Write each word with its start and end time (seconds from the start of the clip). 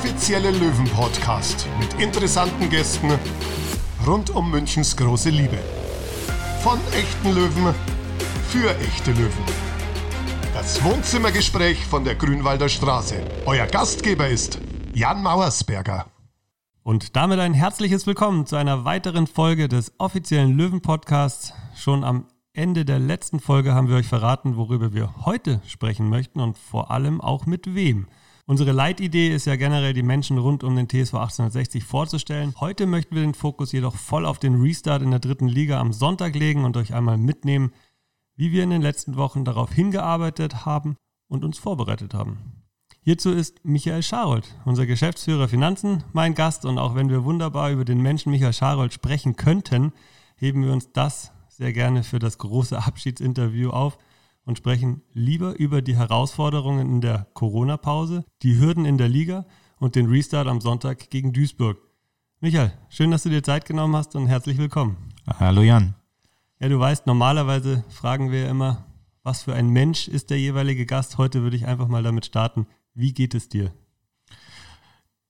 offizielle 0.00 0.50
Löwen-Podcast 0.52 1.66
mit 1.78 2.02
interessanten 2.02 2.70
Gästen 2.70 3.10
rund 4.06 4.30
um 4.30 4.50
Münchens 4.50 4.96
große 4.96 5.28
Liebe. 5.28 5.58
Von 6.62 6.78
echten 6.94 7.34
Löwen 7.34 7.74
für 8.48 8.70
echte 8.78 9.10
Löwen. 9.10 9.44
Das 10.54 10.82
Wohnzimmergespräch 10.82 11.84
von 11.84 12.02
der 12.04 12.14
Grünwalder 12.14 12.70
Straße. 12.70 13.22
Euer 13.44 13.66
Gastgeber 13.66 14.26
ist 14.26 14.58
Jan 14.94 15.22
Mauersberger. 15.22 16.06
Und 16.82 17.14
damit 17.14 17.38
ein 17.38 17.52
herzliches 17.52 18.06
Willkommen 18.06 18.46
zu 18.46 18.56
einer 18.56 18.86
weiteren 18.86 19.26
Folge 19.26 19.68
des 19.68 19.92
offiziellen 19.98 20.56
Löwen-Podcasts. 20.56 21.52
Schon 21.76 22.04
am 22.04 22.24
Ende 22.54 22.86
der 22.86 23.00
letzten 23.00 23.38
Folge 23.38 23.74
haben 23.74 23.90
wir 23.90 23.96
euch 23.96 24.08
verraten, 24.08 24.56
worüber 24.56 24.94
wir 24.94 25.26
heute 25.26 25.60
sprechen 25.66 26.08
möchten 26.08 26.40
und 26.40 26.56
vor 26.56 26.90
allem 26.90 27.20
auch 27.20 27.44
mit 27.44 27.74
wem. 27.74 28.06
Unsere 28.46 28.72
Leitidee 28.72 29.34
ist 29.34 29.46
ja 29.46 29.56
generell, 29.56 29.92
die 29.92 30.02
Menschen 30.02 30.38
rund 30.38 30.64
um 30.64 30.74
den 30.74 30.88
TSV 30.88 31.14
1860 31.14 31.84
vorzustellen. 31.84 32.54
Heute 32.58 32.86
möchten 32.86 33.14
wir 33.14 33.22
den 33.22 33.34
Fokus 33.34 33.72
jedoch 33.72 33.96
voll 33.96 34.26
auf 34.26 34.38
den 34.38 34.60
Restart 34.60 35.02
in 35.02 35.10
der 35.10 35.20
dritten 35.20 35.48
Liga 35.48 35.80
am 35.80 35.92
Sonntag 35.92 36.34
legen 36.34 36.64
und 36.64 36.76
euch 36.76 36.94
einmal 36.94 37.18
mitnehmen, 37.18 37.72
wie 38.36 38.52
wir 38.52 38.64
in 38.64 38.70
den 38.70 38.82
letzten 38.82 39.16
Wochen 39.16 39.44
darauf 39.44 39.72
hingearbeitet 39.72 40.64
haben 40.64 40.96
und 41.28 41.44
uns 41.44 41.58
vorbereitet 41.58 42.14
haben. 42.14 42.38
Hierzu 43.02 43.30
ist 43.30 43.64
Michael 43.64 44.02
Scharold, 44.02 44.54
unser 44.64 44.84
Geschäftsführer 44.84 45.48
Finanzen, 45.48 46.04
mein 46.12 46.34
Gast 46.34 46.64
und 46.64 46.78
auch 46.78 46.94
wenn 46.94 47.08
wir 47.08 47.24
wunderbar 47.24 47.70
über 47.70 47.84
den 47.84 48.02
Menschen 48.02 48.30
Michael 48.30 48.52
Scharold 48.52 48.92
sprechen 48.92 49.36
könnten, 49.36 49.92
heben 50.36 50.64
wir 50.64 50.72
uns 50.72 50.92
das 50.92 51.32
sehr 51.48 51.72
gerne 51.72 52.02
für 52.02 52.18
das 52.18 52.38
große 52.38 52.82
Abschiedsinterview 52.82 53.70
auf 53.70 53.98
und 54.44 54.58
sprechen 54.58 55.02
lieber 55.12 55.58
über 55.58 55.82
die 55.82 55.96
Herausforderungen 55.96 56.86
in 56.86 57.00
der 57.00 57.26
Corona-Pause, 57.34 58.24
die 58.42 58.58
Hürden 58.58 58.84
in 58.84 58.98
der 58.98 59.08
Liga 59.08 59.46
und 59.78 59.94
den 59.94 60.06
Restart 60.06 60.46
am 60.46 60.60
Sonntag 60.60 61.10
gegen 61.10 61.32
Duisburg. 61.32 61.78
Michael, 62.40 62.72
schön, 62.88 63.10
dass 63.10 63.22
du 63.22 63.28
dir 63.28 63.42
Zeit 63.42 63.66
genommen 63.66 63.96
hast 63.96 64.16
und 64.16 64.26
herzlich 64.26 64.58
willkommen. 64.58 64.96
Hallo 65.38 65.62
Jan. 65.62 65.94
Ja, 66.58 66.68
du 66.68 66.78
weißt, 66.78 67.06
normalerweise 67.06 67.84
fragen 67.88 68.30
wir 68.30 68.48
immer, 68.48 68.86
was 69.22 69.42
für 69.42 69.54
ein 69.54 69.68
Mensch 69.68 70.08
ist 70.08 70.30
der 70.30 70.38
jeweilige 70.38 70.86
Gast. 70.86 71.18
Heute 71.18 71.42
würde 71.42 71.56
ich 71.56 71.66
einfach 71.66 71.88
mal 71.88 72.02
damit 72.02 72.26
starten. 72.26 72.66
Wie 72.94 73.12
geht 73.12 73.34
es 73.34 73.48
dir? 73.48 73.72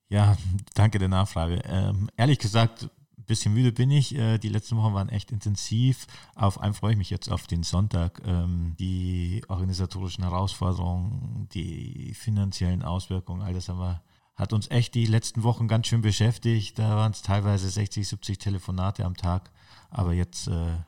Ja, 0.09 0.35
danke 0.73 0.99
der 0.99 1.07
Nachfrage. 1.07 1.61
Ähm, 1.65 2.09
ehrlich 2.17 2.39
gesagt, 2.39 2.89
bisschen 3.31 3.53
müde 3.53 3.71
bin 3.71 3.89
ich. 3.91 4.13
Äh, 4.13 4.37
die 4.39 4.49
letzten 4.49 4.75
Wochen 4.75 4.93
waren 4.93 5.07
echt 5.07 5.31
intensiv. 5.31 6.05
Auf 6.35 6.59
einen 6.59 6.73
freue 6.73 6.91
ich 6.91 6.97
mich 6.97 7.09
jetzt 7.09 7.31
auf 7.31 7.47
den 7.47 7.63
Sonntag. 7.63 8.21
Ähm, 8.25 8.75
die 8.77 9.41
organisatorischen 9.47 10.25
Herausforderungen, 10.25 11.47
die 11.53 12.13
finanziellen 12.13 12.83
Auswirkungen, 12.83 13.41
all 13.41 13.53
das 13.53 13.69
haben 13.69 13.79
wir, 13.79 14.01
hat 14.35 14.51
uns 14.51 14.69
echt 14.69 14.95
die 14.95 15.05
letzten 15.05 15.43
Wochen 15.43 15.69
ganz 15.69 15.87
schön 15.87 16.01
beschäftigt. 16.01 16.77
Da 16.77 16.97
waren 16.97 17.13
es 17.13 17.21
teilweise 17.21 17.69
60, 17.69 18.05
70 18.05 18.37
Telefonate 18.37 19.05
am 19.05 19.15
Tag. 19.15 19.49
Aber 19.89 20.11
jetzt 20.11 20.49
äh, 20.49 20.73
äh, 20.73 20.79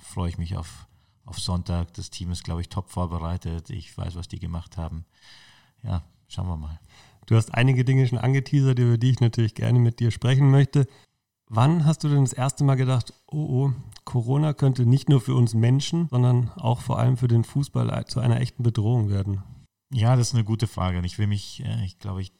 freue 0.00 0.28
ich 0.28 0.38
mich 0.38 0.56
auf, 0.56 0.86
auf 1.24 1.40
Sonntag. 1.40 1.92
Das 1.94 2.10
Team 2.10 2.30
ist, 2.30 2.44
glaube 2.44 2.60
ich, 2.60 2.68
top 2.68 2.88
vorbereitet. 2.88 3.68
Ich 3.70 3.98
weiß, 3.98 4.14
was 4.14 4.28
die 4.28 4.38
gemacht 4.38 4.76
haben. 4.76 5.04
Ja, 5.82 6.04
schauen 6.28 6.46
wir 6.46 6.56
mal. 6.56 6.78
Du 7.26 7.34
hast 7.34 7.52
einige 7.52 7.84
Dinge 7.84 8.06
schon 8.06 8.18
angeteasert, 8.18 8.78
über 8.78 8.96
die 8.96 9.10
ich 9.10 9.20
natürlich 9.20 9.54
gerne 9.54 9.80
mit 9.80 9.98
dir 9.98 10.12
sprechen 10.12 10.52
möchte. 10.52 10.86
Wann 11.52 11.84
hast 11.84 12.04
du 12.04 12.08
denn 12.08 12.22
das 12.22 12.32
erste 12.32 12.62
Mal 12.62 12.76
gedacht, 12.76 13.12
oh, 13.26 13.38
oh, 13.38 13.72
Corona 14.04 14.52
könnte 14.52 14.86
nicht 14.86 15.08
nur 15.08 15.20
für 15.20 15.34
uns 15.34 15.52
Menschen, 15.52 16.06
sondern 16.08 16.50
auch 16.50 16.80
vor 16.80 17.00
allem 17.00 17.16
für 17.16 17.26
den 17.26 17.42
Fußball 17.42 18.06
zu 18.06 18.20
einer 18.20 18.40
echten 18.40 18.62
Bedrohung 18.62 19.10
werden? 19.10 19.42
Ja, 19.92 20.14
das 20.14 20.28
ist 20.28 20.34
eine 20.34 20.44
gute 20.44 20.68
Frage. 20.68 21.04
Ich 21.04 21.18
will 21.18 21.26
mich, 21.26 21.64
äh, 21.64 21.84
ich 21.84 21.98
glaube, 21.98 22.22
ich 22.22 22.32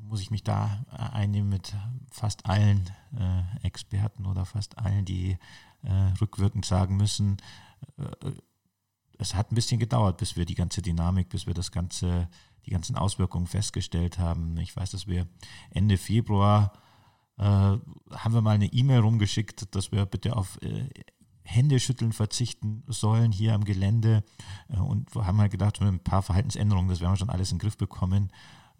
muss 0.00 0.22
ich 0.22 0.30
mich 0.30 0.44
da 0.44 0.82
äh, 0.92 1.14
einnehmen 1.14 1.50
mit 1.50 1.76
fast 2.10 2.46
allen 2.46 2.90
äh, 3.18 3.66
Experten 3.66 4.24
oder 4.24 4.46
fast 4.46 4.78
allen, 4.78 5.04
die 5.04 5.36
äh, 5.82 5.92
rückwirkend 6.18 6.64
sagen 6.64 6.96
müssen, 6.96 7.36
äh, 7.98 8.30
es 9.18 9.34
hat 9.34 9.52
ein 9.52 9.56
bisschen 9.56 9.78
gedauert, 9.78 10.16
bis 10.16 10.36
wir 10.36 10.46
die 10.46 10.54
ganze 10.54 10.80
Dynamik, 10.80 11.28
bis 11.28 11.46
wir 11.46 11.52
das 11.52 11.70
ganze, 11.70 12.28
die 12.64 12.70
ganzen 12.70 12.96
Auswirkungen 12.96 13.46
festgestellt 13.46 14.18
haben. 14.18 14.56
Ich 14.56 14.74
weiß, 14.74 14.90
dass 14.92 15.06
wir 15.06 15.28
Ende 15.68 15.98
Februar 15.98 16.72
haben 17.42 18.34
wir 18.34 18.42
mal 18.42 18.52
eine 18.52 18.72
E-Mail 18.72 19.00
rumgeschickt, 19.00 19.74
dass 19.74 19.90
wir 19.90 20.06
bitte 20.06 20.36
auf 20.36 20.58
äh, 20.62 20.88
Händeschütteln 21.44 22.12
verzichten 22.12 22.82
sollen 22.88 23.30
hier 23.30 23.54
am 23.54 23.64
Gelände 23.64 24.24
äh, 24.68 24.78
und 24.78 25.14
haben 25.14 25.40
halt 25.40 25.52
gedacht, 25.52 25.80
mit 25.80 25.88
ein 25.88 26.00
paar 26.00 26.22
Verhaltensänderungen, 26.22 26.88
das 26.88 27.00
werden 27.00 27.12
wir 27.12 27.18
schon 27.18 27.30
alles 27.30 27.52
in 27.52 27.58
den 27.58 27.62
Griff 27.62 27.76
bekommen. 27.76 28.30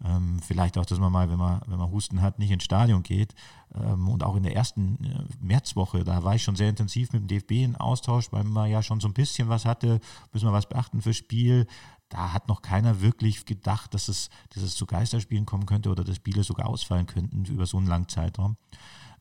Ähm, 0.03 0.39
vielleicht 0.45 0.77
auch, 0.77 0.85
dass 0.85 0.99
man 0.99 1.11
mal, 1.11 1.29
wenn 1.29 1.37
man, 1.37 1.61
wenn 1.67 1.77
man 1.77 1.89
Husten 1.89 2.21
hat, 2.21 2.37
nicht 2.37 2.51
ins 2.51 2.65
Stadion 2.65 3.01
geht. 3.01 3.33
Ähm, 3.73 4.09
und 4.09 4.23
auch 4.23 4.35
in 4.35 4.43
der 4.43 4.55
ersten 4.55 5.03
äh, 5.05 5.23
Märzwoche, 5.39 6.03
da 6.03 6.23
war 6.23 6.35
ich 6.35 6.43
schon 6.43 6.57
sehr 6.57 6.67
intensiv 6.67 7.13
mit 7.13 7.21
dem 7.21 7.27
DFB 7.27 7.51
in 7.51 7.75
Austausch, 7.77 8.31
weil 8.31 8.43
man 8.43 8.69
ja 8.69 8.83
schon 8.83 8.99
so 8.99 9.07
ein 9.07 9.13
bisschen 9.13 9.47
was 9.47 9.63
hatte, 9.63 10.01
müssen 10.33 10.47
wir 10.47 10.53
was 10.53 10.67
beachten 10.67 11.01
fürs 11.01 11.15
Spiel 11.15 11.65
da 12.09 12.33
hat 12.33 12.47
noch 12.47 12.61
keiner 12.61 13.01
wirklich 13.01 13.45
gedacht, 13.45 13.93
dass 13.93 14.07
es, 14.07 14.29
dass 14.49 14.63
es 14.63 14.75
zu 14.75 14.85
Geisterspielen 14.85 15.45
kommen 15.45 15.65
könnte 15.65 15.89
oder 15.89 16.03
dass 16.03 16.17
Spiele 16.17 16.43
sogar 16.43 16.67
ausfallen 16.67 17.07
könnten 17.07 17.45
über 17.45 17.65
so 17.65 17.77
einen 17.77 17.87
langen 17.87 18.07
Zeitraum. 18.07 18.57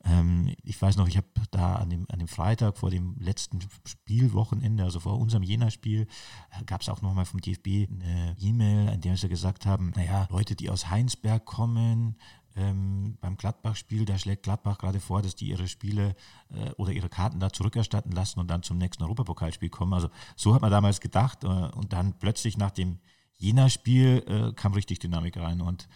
Ähm, 0.04 0.54
ich 0.62 0.80
weiß 0.80 0.96
noch, 0.96 1.08
ich 1.08 1.16
habe 1.16 1.26
da 1.50 1.76
an 1.76 1.90
dem, 1.90 2.06
an 2.10 2.18
dem 2.18 2.28
Freitag 2.28 2.76
vor 2.76 2.90
dem 2.90 3.16
letzten 3.18 3.60
Spielwochenende, 3.86 4.84
also 4.84 5.00
vor 5.00 5.18
unserem 5.18 5.42
Jena-Spiel, 5.42 6.06
äh, 6.50 6.64
gab 6.64 6.82
es 6.82 6.88
auch 6.88 7.00
nochmal 7.00 7.24
vom 7.24 7.40
DFB 7.40 7.88
eine 7.90 8.36
E-Mail, 8.38 8.92
in 8.92 9.00
der 9.00 9.16
sie 9.16 9.28
gesagt 9.28 9.64
haben, 9.66 9.92
naja, 9.96 10.28
Leute, 10.30 10.56
die 10.56 10.68
aus 10.68 10.90
Heinsberg 10.90 11.44
kommen, 11.44 12.16
ähm, 12.56 13.18
beim 13.20 13.36
Gladbach-Spiel, 13.36 14.04
da 14.04 14.18
schlägt 14.18 14.44
Gladbach 14.44 14.78
gerade 14.78 15.00
vor, 15.00 15.22
dass 15.22 15.34
die 15.34 15.48
ihre 15.48 15.68
Spiele 15.68 16.14
äh, 16.50 16.70
oder 16.76 16.92
ihre 16.92 17.08
Karten 17.08 17.40
da 17.40 17.52
zurückerstatten 17.52 18.12
lassen 18.12 18.40
und 18.40 18.48
dann 18.48 18.62
zum 18.62 18.78
nächsten 18.78 19.02
Europapokalspiel 19.02 19.70
kommen. 19.70 19.92
Also 19.92 20.08
so 20.36 20.54
hat 20.54 20.62
man 20.62 20.70
damals 20.70 21.00
gedacht 21.00 21.44
äh, 21.44 21.46
und 21.46 21.92
dann 21.92 22.18
plötzlich 22.18 22.56
nach 22.56 22.70
dem 22.70 22.98
Jena-Spiel 23.38 24.24
äh, 24.26 24.52
kam 24.54 24.72
richtig 24.74 25.00
Dynamik 25.00 25.36
rein 25.36 25.60
und 25.60 25.88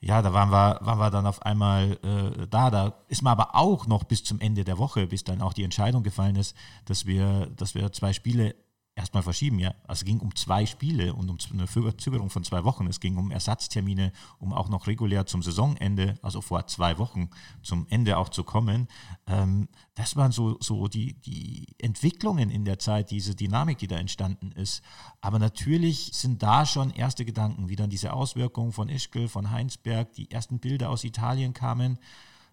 ja, 0.00 0.22
da 0.22 0.32
waren 0.32 0.50
wir, 0.50 0.78
waren 0.80 0.98
wir 0.98 1.10
dann 1.10 1.26
auf 1.26 1.42
einmal 1.42 1.98
äh, 2.04 2.46
da. 2.46 2.70
Da 2.70 2.94
ist 3.08 3.22
man 3.22 3.32
aber 3.32 3.56
auch 3.56 3.86
noch 3.86 4.04
bis 4.04 4.22
zum 4.22 4.38
Ende 4.40 4.62
der 4.62 4.78
Woche, 4.78 5.08
bis 5.08 5.24
dann 5.24 5.42
auch 5.42 5.52
die 5.52 5.64
Entscheidung 5.64 6.04
gefallen 6.04 6.36
ist, 6.36 6.56
dass 6.84 7.04
wir, 7.04 7.46
dass 7.56 7.74
wir 7.74 7.90
zwei 7.92 8.12
Spiele 8.12 8.54
erstmal 8.98 9.22
verschieben, 9.22 9.58
ja. 9.58 9.74
Also 9.86 10.00
es 10.00 10.04
ging 10.04 10.18
um 10.18 10.34
zwei 10.34 10.66
Spiele 10.66 11.14
und 11.14 11.30
um 11.30 11.38
eine 11.52 11.66
Verzögerung 11.66 12.30
von 12.30 12.44
zwei 12.44 12.64
Wochen. 12.64 12.86
Es 12.88 13.00
ging 13.00 13.16
um 13.16 13.30
Ersatztermine, 13.30 14.12
um 14.38 14.52
auch 14.52 14.68
noch 14.68 14.86
regulär 14.88 15.24
zum 15.24 15.40
Saisonende, 15.42 16.16
also 16.20 16.40
vor 16.40 16.66
zwei 16.66 16.98
Wochen 16.98 17.30
zum 17.62 17.86
Ende 17.88 18.18
auch 18.18 18.28
zu 18.28 18.42
kommen. 18.42 18.88
Ähm, 19.26 19.68
das 19.94 20.16
waren 20.16 20.32
so, 20.32 20.58
so 20.60 20.88
die, 20.88 21.14
die 21.14 21.66
Entwicklungen 21.78 22.50
in 22.50 22.64
der 22.64 22.78
Zeit, 22.78 23.10
diese 23.10 23.34
Dynamik, 23.34 23.78
die 23.78 23.86
da 23.86 23.96
entstanden 23.96 24.50
ist. 24.52 24.82
Aber 25.20 25.38
natürlich 25.38 26.10
sind 26.12 26.42
da 26.42 26.66
schon 26.66 26.90
erste 26.90 27.24
Gedanken, 27.24 27.68
wie 27.68 27.76
dann 27.76 27.90
diese 27.90 28.12
Auswirkungen 28.12 28.72
von 28.72 28.88
Ischgl, 28.88 29.28
von 29.28 29.50
Heinsberg, 29.50 30.12
die 30.14 30.30
ersten 30.30 30.58
Bilder 30.58 30.90
aus 30.90 31.04
Italien 31.04 31.54
kamen 31.54 31.98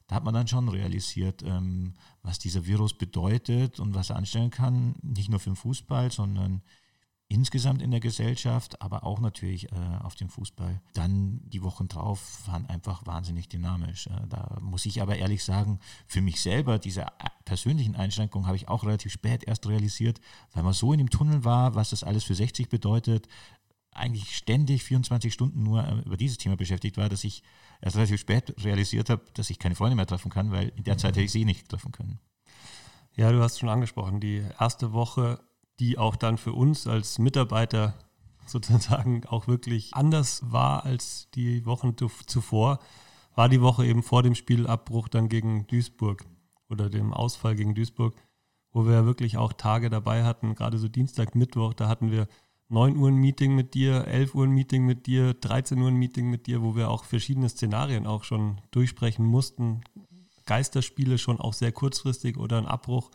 da 0.07 0.15
hat 0.15 0.23
man 0.23 0.33
dann 0.33 0.47
schon 0.47 0.69
realisiert, 0.69 1.43
ähm, 1.43 1.93
was 2.21 2.39
dieser 2.39 2.65
Virus 2.65 2.97
bedeutet 2.97 3.79
und 3.79 3.95
was 3.95 4.09
er 4.09 4.17
anstellen 4.17 4.51
kann, 4.51 4.95
nicht 5.01 5.29
nur 5.29 5.39
für 5.39 5.49
den 5.49 5.55
Fußball, 5.55 6.11
sondern 6.11 6.61
insgesamt 7.27 7.81
in 7.81 7.89
der 7.89 7.99
Gesellschaft, 7.99 8.81
aber 8.81 9.03
auch 9.03 9.19
natürlich 9.19 9.71
äh, 9.71 9.75
auf 10.03 10.15
dem 10.15 10.29
Fußball. 10.29 10.79
Dann 10.93 11.41
die 11.45 11.63
Wochen 11.63 11.87
drauf 11.87 12.43
waren 12.45 12.67
einfach 12.67 13.05
wahnsinnig 13.07 13.49
dynamisch. 13.49 14.07
Äh, 14.07 14.27
da 14.29 14.57
muss 14.61 14.85
ich 14.85 15.01
aber 15.01 15.15
ehrlich 15.15 15.43
sagen, 15.43 15.79
für 16.05 16.21
mich 16.21 16.39
selber, 16.39 16.77
diese 16.77 17.01
äh, 17.01 17.07
persönlichen 17.43 17.95
Einschränkungen 17.95 18.45
habe 18.45 18.57
ich 18.57 18.67
auch 18.67 18.83
relativ 18.83 19.11
spät 19.11 19.43
erst 19.43 19.67
realisiert, 19.67 20.21
weil 20.53 20.63
man 20.63 20.73
so 20.73 20.93
in 20.93 20.99
dem 20.99 21.09
Tunnel 21.09 21.43
war, 21.43 21.73
was 21.73 21.89
das 21.89 22.03
alles 22.03 22.23
für 22.23 22.35
60 22.35 22.69
bedeutet, 22.69 23.27
eigentlich 23.95 24.35
ständig 24.35 24.83
24 24.83 25.33
Stunden 25.33 25.63
nur 25.63 25.83
äh, 25.83 25.99
über 26.05 26.17
dieses 26.17 26.37
Thema 26.37 26.55
beschäftigt 26.55 26.97
war, 26.97 27.09
dass 27.09 27.23
ich 27.23 27.43
erst 27.81 27.95
relativ 27.95 28.19
spät 28.19 28.53
realisiert 28.63 29.09
habe, 29.09 29.23
dass 29.33 29.49
ich 29.49 29.59
keine 29.59 29.75
Freunde 29.75 29.95
mehr 29.95 30.05
treffen 30.05 30.31
kann, 30.31 30.51
weil 30.51 30.69
in 30.75 30.83
der 30.83 30.97
Zeit 30.97 31.15
hätte 31.15 31.25
ich 31.25 31.31
sie 31.31 31.45
nicht 31.45 31.69
treffen 31.69 31.91
können. 31.91 32.19
Ja, 33.15 33.31
du 33.31 33.41
hast 33.41 33.59
schon 33.59 33.69
angesprochen, 33.69 34.19
die 34.19 34.43
erste 34.59 34.91
Woche, 34.91 35.39
die 35.79 35.97
auch 35.97 36.15
dann 36.15 36.37
für 36.37 36.53
uns 36.53 36.87
als 36.87 37.17
Mitarbeiter 37.17 37.95
sozusagen 38.45 39.25
auch 39.25 39.47
wirklich 39.47 39.93
anders 39.93 40.51
war 40.51 40.83
als 40.85 41.29
die 41.33 41.65
Wochen 41.65 41.95
zuvor, 42.27 42.79
war 43.33 43.49
die 43.49 43.61
Woche 43.61 43.85
eben 43.85 44.03
vor 44.03 44.23
dem 44.23 44.35
Spielabbruch 44.35 45.07
dann 45.07 45.29
gegen 45.29 45.67
Duisburg 45.67 46.25
oder 46.69 46.89
dem 46.89 47.13
Ausfall 47.13 47.55
gegen 47.55 47.75
Duisburg, 47.75 48.15
wo 48.71 48.85
wir 48.85 49.05
wirklich 49.05 49.37
auch 49.37 49.53
Tage 49.53 49.89
dabei 49.89 50.23
hatten, 50.23 50.55
gerade 50.55 50.77
so 50.77 50.87
Dienstag, 50.87 51.35
Mittwoch, 51.35 51.73
da 51.73 51.87
hatten 51.87 52.11
wir 52.11 52.27
9 52.69 52.97
Uhr 52.97 53.09
ein 53.09 53.15
Meeting 53.15 53.55
mit 53.55 53.73
dir, 53.73 54.07
11 54.07 54.33
Uhr 54.35 54.45
ein 54.45 54.51
Meeting 54.51 54.85
mit 54.85 55.05
dir, 55.05 55.33
13 55.33 55.79
Uhr 55.79 55.89
ein 55.89 55.95
Meeting 55.95 56.29
mit 56.29 56.47
dir, 56.47 56.61
wo 56.61 56.75
wir 56.75 56.89
auch 56.89 57.03
verschiedene 57.03 57.47
Szenarien 57.49 58.07
auch 58.07 58.23
schon 58.23 58.59
durchsprechen 58.71 59.25
mussten. 59.25 59.81
Geisterspiele 60.45 61.17
schon 61.17 61.39
auch 61.39 61.53
sehr 61.53 61.71
kurzfristig 61.71 62.37
oder 62.37 62.57
ein 62.57 62.65
Abbruch. 62.65 63.11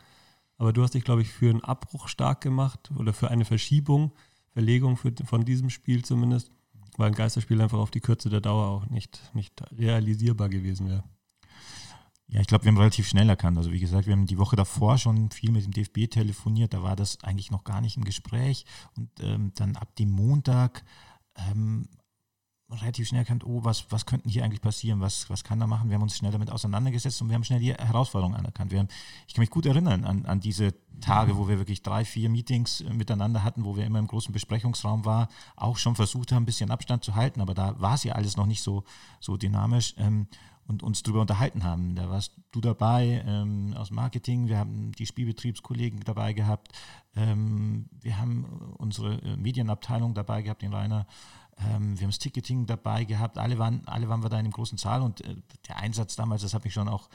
Aber 0.57 0.73
du 0.73 0.83
hast 0.83 0.95
dich, 0.95 1.05
glaube 1.05 1.23
ich, 1.23 1.29
für 1.31 1.51
einen 1.51 1.65
Abbruch 1.65 2.09
stark 2.09 2.43
gemacht 2.43 2.91
oder 2.97 3.13
für 3.13 3.31
eine 3.31 3.45
Verschiebung, 3.45 4.13
Verlegung 4.53 4.97
für, 4.97 5.13
von 5.25 5.45
diesem 5.45 5.71
Spiel 5.71 6.05
zumindest. 6.05 6.51
weil 6.97 7.09
ein 7.09 7.15
Geisterspiel 7.15 7.61
einfach 7.61 7.79
auf 7.79 7.91
die 7.91 8.01
Kürze 8.01 8.29
der 8.29 8.41
Dauer 8.41 8.67
auch 8.67 8.87
nicht, 8.91 9.35
nicht 9.35 9.63
realisierbar 9.73 10.49
gewesen 10.49 10.89
wäre. 10.89 11.05
Ja, 12.31 12.41
ich 12.41 12.47
glaube, 12.47 12.65
wir 12.65 12.71
haben 12.71 12.79
relativ 12.79 13.09
schnell 13.09 13.29
erkannt. 13.29 13.59
Also 13.59 13.73
wie 13.73 13.81
gesagt, 13.81 14.07
wir 14.07 14.13
haben 14.13 14.27
die 14.27 14.39
Woche 14.39 14.55
davor 14.55 14.99
schon 14.99 15.31
viel 15.33 15.51
mit 15.51 15.65
dem 15.65 15.73
DFB 15.73 16.09
telefoniert. 16.09 16.73
Da 16.73 16.83
war 16.83 16.95
das 16.95 17.23
eigentlich 17.25 17.51
noch 17.51 17.65
gar 17.65 17.81
nicht 17.81 17.97
im 17.97 18.05
Gespräch. 18.05 18.65
Und 18.97 19.11
ähm, 19.21 19.53
dann 19.57 19.75
ab 19.75 19.97
dem 19.97 20.11
Montag 20.11 20.85
ähm, 21.35 21.89
relativ 22.71 23.09
schnell 23.09 23.23
erkannt, 23.23 23.45
oh, 23.45 23.65
was, 23.65 23.91
was 23.91 24.07
könnte 24.07 24.29
hier 24.29 24.45
eigentlich 24.45 24.61
passieren? 24.61 25.01
Was, 25.01 25.29
was 25.29 25.43
kann 25.43 25.59
da 25.59 25.67
machen? 25.67 25.89
Wir 25.89 25.97
haben 25.97 26.03
uns 26.03 26.17
schnell 26.17 26.31
damit 26.31 26.51
auseinandergesetzt 26.51 27.21
und 27.21 27.29
wir 27.29 27.35
haben 27.35 27.43
schnell 27.43 27.59
die 27.59 27.75
Herausforderungen 27.75 28.37
anerkannt. 28.37 28.71
Wir 28.71 28.79
haben, 28.79 28.89
ich 29.27 29.35
kann 29.35 29.43
mich 29.43 29.51
gut 29.51 29.67
erinnern 29.67 30.05
an, 30.05 30.25
an 30.25 30.39
diese 30.39 30.73
Tage, 31.01 31.37
wo 31.37 31.49
wir 31.49 31.59
wirklich 31.59 31.83
drei, 31.83 32.05
vier 32.05 32.29
Meetings 32.29 32.83
äh, 32.83 32.93
miteinander 32.93 33.43
hatten, 33.43 33.65
wo 33.65 33.77
wir 33.77 33.85
immer 33.85 33.99
im 33.99 34.07
großen 34.07 34.33
Besprechungsraum 34.33 35.05
waren, 35.05 35.27
auch 35.57 35.79
schon 35.79 35.97
versucht 35.97 36.31
haben, 36.31 36.45
ein 36.45 36.47
bisschen 36.47 36.71
Abstand 36.71 37.03
zu 37.03 37.17
halten, 37.17 37.41
aber 37.41 37.55
da 37.55 37.81
war 37.81 37.95
es 37.95 38.05
ja 38.05 38.15
alles 38.15 38.37
noch 38.37 38.47
nicht 38.47 38.63
so, 38.63 38.85
so 39.19 39.37
dynamisch. 39.37 39.95
Ähm, 39.99 40.29
und 40.71 40.85
uns 40.85 41.03
darüber 41.03 41.21
unterhalten 41.21 41.65
haben. 41.65 41.97
Da 41.97 42.09
warst 42.09 42.33
du 42.53 42.61
dabei 42.61 43.25
ähm, 43.27 43.75
aus 43.77 43.91
Marketing, 43.91 44.47
wir 44.47 44.57
haben 44.57 44.93
die 44.93 45.05
Spielbetriebskollegen 45.05 46.01
dabei 46.05 46.33
gehabt, 46.33 46.69
ähm, 47.17 47.87
wir 48.01 48.19
haben 48.19 48.45
unsere 48.79 49.21
äh, 49.21 49.37
Medienabteilung 49.37 50.15
dabei 50.15 50.43
gehabt, 50.43 50.63
den 50.63 50.73
Rainer, 50.73 51.07
ähm, 51.59 51.99
wir 51.99 52.05
haben 52.05 52.11
das 52.11 52.21
Ticketing 52.21 52.67
dabei 52.67 53.05
gehabt, 53.05 53.37
alle 53.37 53.59
waren, 53.59 53.83
alle 53.87 54.09
waren 54.09 54.23
wir 54.23 54.29
da 54.29 54.37
in 54.37 54.47
einem 54.47 54.53
großen 54.53 54.79
Saal 54.79 55.03
und 55.03 55.23
äh, 55.23 55.35
der 55.69 55.79
Einsatz 55.79 56.15
damals, 56.15 56.43
das 56.43 56.55
hat 56.55 56.63
mich 56.63 56.73
schon 56.73 56.89
auch 56.89 57.09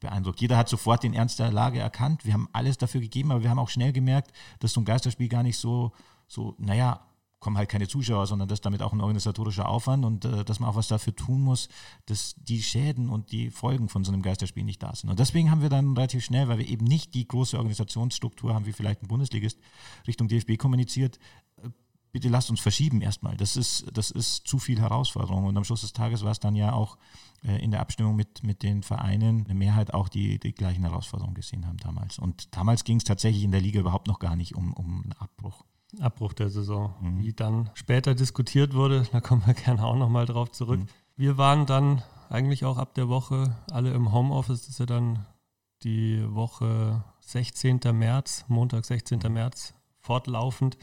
beeindruckt. 0.00 0.40
Jeder 0.40 0.56
hat 0.56 0.70
sofort 0.70 1.02
den 1.02 1.12
Ernst 1.12 1.38
der 1.38 1.52
Lage 1.52 1.80
erkannt, 1.80 2.24
wir 2.24 2.32
haben 2.32 2.48
alles 2.54 2.78
dafür 2.78 3.02
gegeben, 3.02 3.30
aber 3.30 3.42
wir 3.42 3.50
haben 3.50 3.58
auch 3.58 3.68
schnell 3.68 3.92
gemerkt, 3.92 4.32
dass 4.58 4.72
so 4.72 4.80
ein 4.80 4.86
Geisterspiel 4.86 5.28
gar 5.28 5.42
nicht 5.42 5.58
so, 5.58 5.92
so 6.26 6.54
naja, 6.56 7.02
kommen 7.42 7.58
halt 7.58 7.68
keine 7.68 7.88
Zuschauer, 7.88 8.26
sondern 8.28 8.48
das 8.48 8.58
ist 8.58 8.64
damit 8.64 8.82
auch 8.82 8.92
ein 8.92 9.00
organisatorischer 9.00 9.68
Aufwand 9.68 10.04
und 10.04 10.24
äh, 10.24 10.44
dass 10.44 10.60
man 10.60 10.70
auch 10.70 10.76
was 10.76 10.86
dafür 10.86 11.14
tun 11.14 11.42
muss, 11.42 11.68
dass 12.06 12.36
die 12.36 12.62
Schäden 12.62 13.08
und 13.08 13.32
die 13.32 13.50
Folgen 13.50 13.88
von 13.88 14.04
so 14.04 14.12
einem 14.12 14.22
Geisterspiel 14.22 14.62
nicht 14.64 14.82
da 14.82 14.94
sind. 14.94 15.10
Und 15.10 15.18
deswegen 15.18 15.50
haben 15.50 15.60
wir 15.60 15.68
dann 15.68 15.94
relativ 15.94 16.24
schnell, 16.24 16.46
weil 16.48 16.58
wir 16.58 16.68
eben 16.68 16.84
nicht 16.84 17.14
die 17.14 17.26
große 17.26 17.56
Organisationsstruktur 17.58 18.54
haben, 18.54 18.64
wie 18.64 18.72
vielleicht 18.72 19.02
ein 19.02 19.08
Bundesligist, 19.08 19.58
Richtung 20.06 20.28
DFB 20.28 20.56
kommuniziert, 20.56 21.18
äh, 21.62 21.68
bitte 22.12 22.28
lasst 22.28 22.48
uns 22.48 22.60
verschieben 22.60 23.00
erstmal. 23.00 23.36
Das 23.36 23.56
ist, 23.56 23.86
das 23.92 24.12
ist 24.12 24.46
zu 24.46 24.60
viel 24.60 24.80
Herausforderung. 24.80 25.44
Und 25.44 25.56
am 25.56 25.64
Schluss 25.64 25.80
des 25.80 25.92
Tages 25.92 26.22
war 26.22 26.30
es 26.30 26.38
dann 26.38 26.54
ja 26.54 26.72
auch 26.72 26.96
äh, 27.42 27.60
in 27.60 27.72
der 27.72 27.80
Abstimmung 27.80 28.14
mit, 28.14 28.44
mit 28.44 28.62
den 28.62 28.84
Vereinen 28.84 29.46
eine 29.46 29.54
Mehrheit 29.54 29.94
auch 29.94 30.08
die 30.08 30.38
die 30.38 30.52
gleichen 30.52 30.84
Herausforderungen 30.84 31.34
gesehen 31.34 31.66
haben 31.66 31.78
damals. 31.78 32.20
Und 32.20 32.54
damals 32.56 32.84
ging 32.84 32.98
es 32.98 33.04
tatsächlich 33.04 33.42
in 33.42 33.50
der 33.50 33.60
Liga 33.60 33.80
überhaupt 33.80 34.06
noch 34.06 34.20
gar 34.20 34.36
nicht 34.36 34.54
um, 34.54 34.72
um 34.74 35.02
einen 35.02 35.12
Abbruch. 35.18 35.64
Abbruch 36.00 36.32
der 36.32 36.48
Saison, 36.48 36.94
mhm. 37.00 37.18
wie 37.20 37.32
dann 37.32 37.70
später 37.74 38.14
diskutiert 38.14 38.74
wurde. 38.74 39.06
Da 39.12 39.20
kommen 39.20 39.42
wir 39.46 39.54
gerne 39.64 39.84
auch 39.84 39.96
nochmal 39.96 40.26
drauf 40.26 40.50
zurück. 40.50 40.80
Mhm. 40.80 40.88
Wir 41.16 41.38
waren 41.38 41.66
dann 41.66 42.02
eigentlich 42.30 42.64
auch 42.64 42.78
ab 42.78 42.94
der 42.94 43.08
Woche 43.08 43.56
alle 43.70 43.92
im 43.92 44.12
Homeoffice. 44.12 44.62
Das 44.62 44.70
ist 44.70 44.80
ja 44.80 44.86
dann 44.86 45.26
die 45.82 46.24
Woche 46.34 47.04
16. 47.20 47.80
März, 47.92 48.44
Montag 48.48 48.84
16. 48.84 49.20
Mhm. 49.24 49.32
März, 49.32 49.74
fortlaufend. 50.00 50.78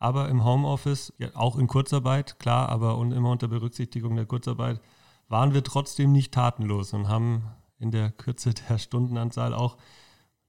Aber 0.00 0.28
im 0.28 0.44
Homeoffice, 0.44 1.12
ja, 1.18 1.34
auch 1.34 1.56
in 1.56 1.66
Kurzarbeit, 1.66 2.38
klar, 2.38 2.68
aber 2.68 2.98
und 2.98 3.12
immer 3.12 3.30
unter 3.30 3.48
Berücksichtigung 3.48 4.14
der 4.14 4.26
Kurzarbeit, 4.26 4.80
waren 5.28 5.54
wir 5.54 5.64
trotzdem 5.64 6.12
nicht 6.12 6.32
tatenlos 6.32 6.92
und 6.92 7.08
haben 7.08 7.42
in 7.78 7.90
der 7.90 8.10
Kürze 8.10 8.54
der 8.54 8.78
Stundenanzahl 8.78 9.54
auch 9.54 9.76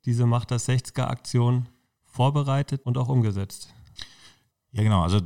diese 0.06 0.25
Macht 0.25 0.51
das 0.51 0.69
60er-Aktion 0.69 1.68
vorbereitet 2.09 2.81
und 2.85 2.97
auch 2.97 3.07
umgesetzt. 3.07 3.73
Ja, 4.71 4.83
genau. 4.83 5.01
Also 5.01 5.19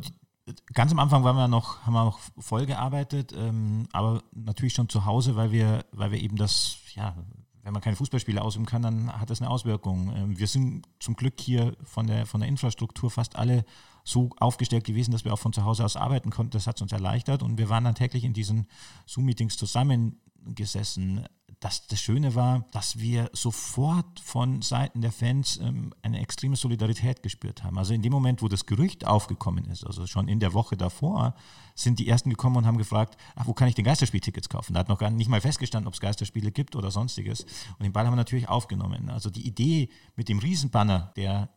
ganz 0.74 0.92
am 0.92 1.00
Anfang 1.00 1.24
waren 1.24 1.36
wir 1.36 1.48
noch, 1.48 1.82
haben 1.82 1.94
wir 1.94 2.06
noch 2.06 2.20
voll 2.38 2.66
gearbeitet, 2.66 3.34
ähm, 3.34 3.88
aber 3.92 4.22
natürlich 4.34 4.74
schon 4.74 4.90
zu 4.90 5.06
Hause, 5.06 5.36
weil 5.36 5.52
wir, 5.52 5.86
weil 5.92 6.12
wir 6.12 6.22
eben 6.22 6.36
das, 6.36 6.78
ja, 6.96 7.16
wenn 7.62 7.72
man 7.72 7.82
keine 7.82 7.96
Fußballspiele 7.96 8.42
ausüben 8.42 8.66
kann, 8.66 8.82
dann 8.82 9.12
hat 9.20 9.30
das 9.30 9.42
eine 9.42 9.50
Auswirkung. 9.50 10.14
Ähm, 10.16 10.38
wir 10.38 10.48
sind 10.48 10.86
zum 11.00 11.16
Glück 11.16 11.40
hier 11.40 11.76
von 11.84 12.08
der, 12.08 12.26
von 12.26 12.42
der 12.42 12.50
Infrastruktur 12.50 13.10
fast 13.10 13.38
alle 13.38 13.64
so 14.04 14.32
aufgestellt 14.38 14.84
gewesen, 14.84 15.12
dass 15.12 15.24
wir 15.24 15.34
auch 15.34 15.40
von 15.40 15.54
zu 15.54 15.64
Hause 15.64 15.86
aus 15.86 15.96
arbeiten 15.96 16.30
konnten. 16.30 16.52
Das 16.52 16.68
hat 16.68 16.76
es 16.76 16.82
uns 16.82 16.92
erleichtert 16.92 17.42
und 17.42 17.58
wir 17.58 17.70
waren 17.70 17.86
dann 17.86 17.96
täglich 17.96 18.26
in 18.26 18.34
diesen 18.34 18.68
Zoom-Meetings 19.06 19.56
zusammengesessen 19.56 21.26
dass 21.64 21.88
das 21.88 22.02
Schöne 22.02 22.36
war, 22.36 22.66
dass 22.72 23.00
wir 23.00 23.30
sofort 23.32 24.20
von 24.20 24.62
Seiten 24.62 25.02
der 25.02 25.14
Fans 25.14 25.58
ähm, 25.64 25.94
eine 26.02 26.20
extreme 26.20 26.58
Solidarität 26.58 27.24
gespürt 27.24 27.64
haben. 27.64 27.78
Also 27.78 27.94
in 27.94 28.02
dem 28.02 28.12
Moment, 28.12 28.42
wo 28.42 28.50
das 28.50 28.66
Gerücht 28.66 29.08
aufgekommen 29.08 29.64
ist, 29.66 29.86
also 29.86 30.06
schon 30.06 30.28
in 30.28 30.42
der 30.42 30.54
Woche 30.54 30.76
davor, 30.76 31.36
sind 31.74 32.00
die 32.00 32.10
Ersten 32.10 32.30
gekommen 32.30 32.58
und 32.58 32.66
haben 32.66 32.78
gefragt, 32.78 33.16
ach, 33.36 33.48
wo 33.48 33.54
kann 33.54 33.70
ich 33.70 33.76
denn 33.76 33.86
Geisterspieltickets 33.86 34.50
kaufen? 34.50 34.74
Da 34.74 34.82
hat 34.82 34.90
noch 34.90 35.00
gar 35.00 35.10
nicht 35.10 35.30
mal 35.30 35.40
festgestanden, 35.40 35.88
ob 35.88 35.94
es 35.94 36.02
Geisterspiele 36.02 36.52
gibt 36.52 36.76
oder 36.76 36.92
sonstiges. 36.92 37.46
Und 37.80 37.84
den 37.84 37.94
Ball 37.94 38.06
haben 38.06 38.14
wir 38.14 38.18
natürlich 38.18 38.50
aufgenommen. 38.50 39.10
Also 39.10 39.30
die 39.30 39.48
Idee 39.48 39.88
mit 40.18 40.28
dem 40.28 40.40
Riesenbanner, 40.40 41.14
der 41.16 41.50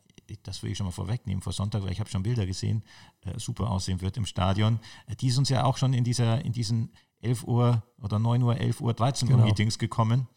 das 0.43 0.63
will 0.63 0.71
ich 0.71 0.79
schon 0.79 0.87
mal 0.87 0.93
vorwegnehmen, 0.93 1.43
vor 1.43 1.53
Sonntag, 1.53 1.83
weil 1.83 1.93
ich 1.93 2.01
habe 2.01 2.11
schon 2.11 2.23
Bilder 2.23 2.47
gesehen, 2.47 2.83
äh, 3.25 3.39
super 3.39 3.71
aussehen 3.71 4.01
wird 4.01 4.17
im 4.17 4.27
Stadion. 4.27 4.81
Äh, 5.07 5.15
die 5.15 5.29
ist 5.29 5.39
uns 5.39 5.49
ja 5.51 5.65
auch 5.65 5.77
schon 5.77 5.93
in, 5.93 6.03
dieser, 6.05 6.45
in 6.45 6.53
diesen 6.53 6.91
11 7.27 7.45
Uhr 7.45 7.83
oder 8.01 8.19
9 8.19 8.43
Uhr, 8.43 8.57
11 8.57 8.81
Uhr, 8.81 8.95
13 8.95 9.29
Uhr 9.29 9.37
genau. 9.37 9.47
Meetings 9.47 9.79
gekommen. 9.79 10.29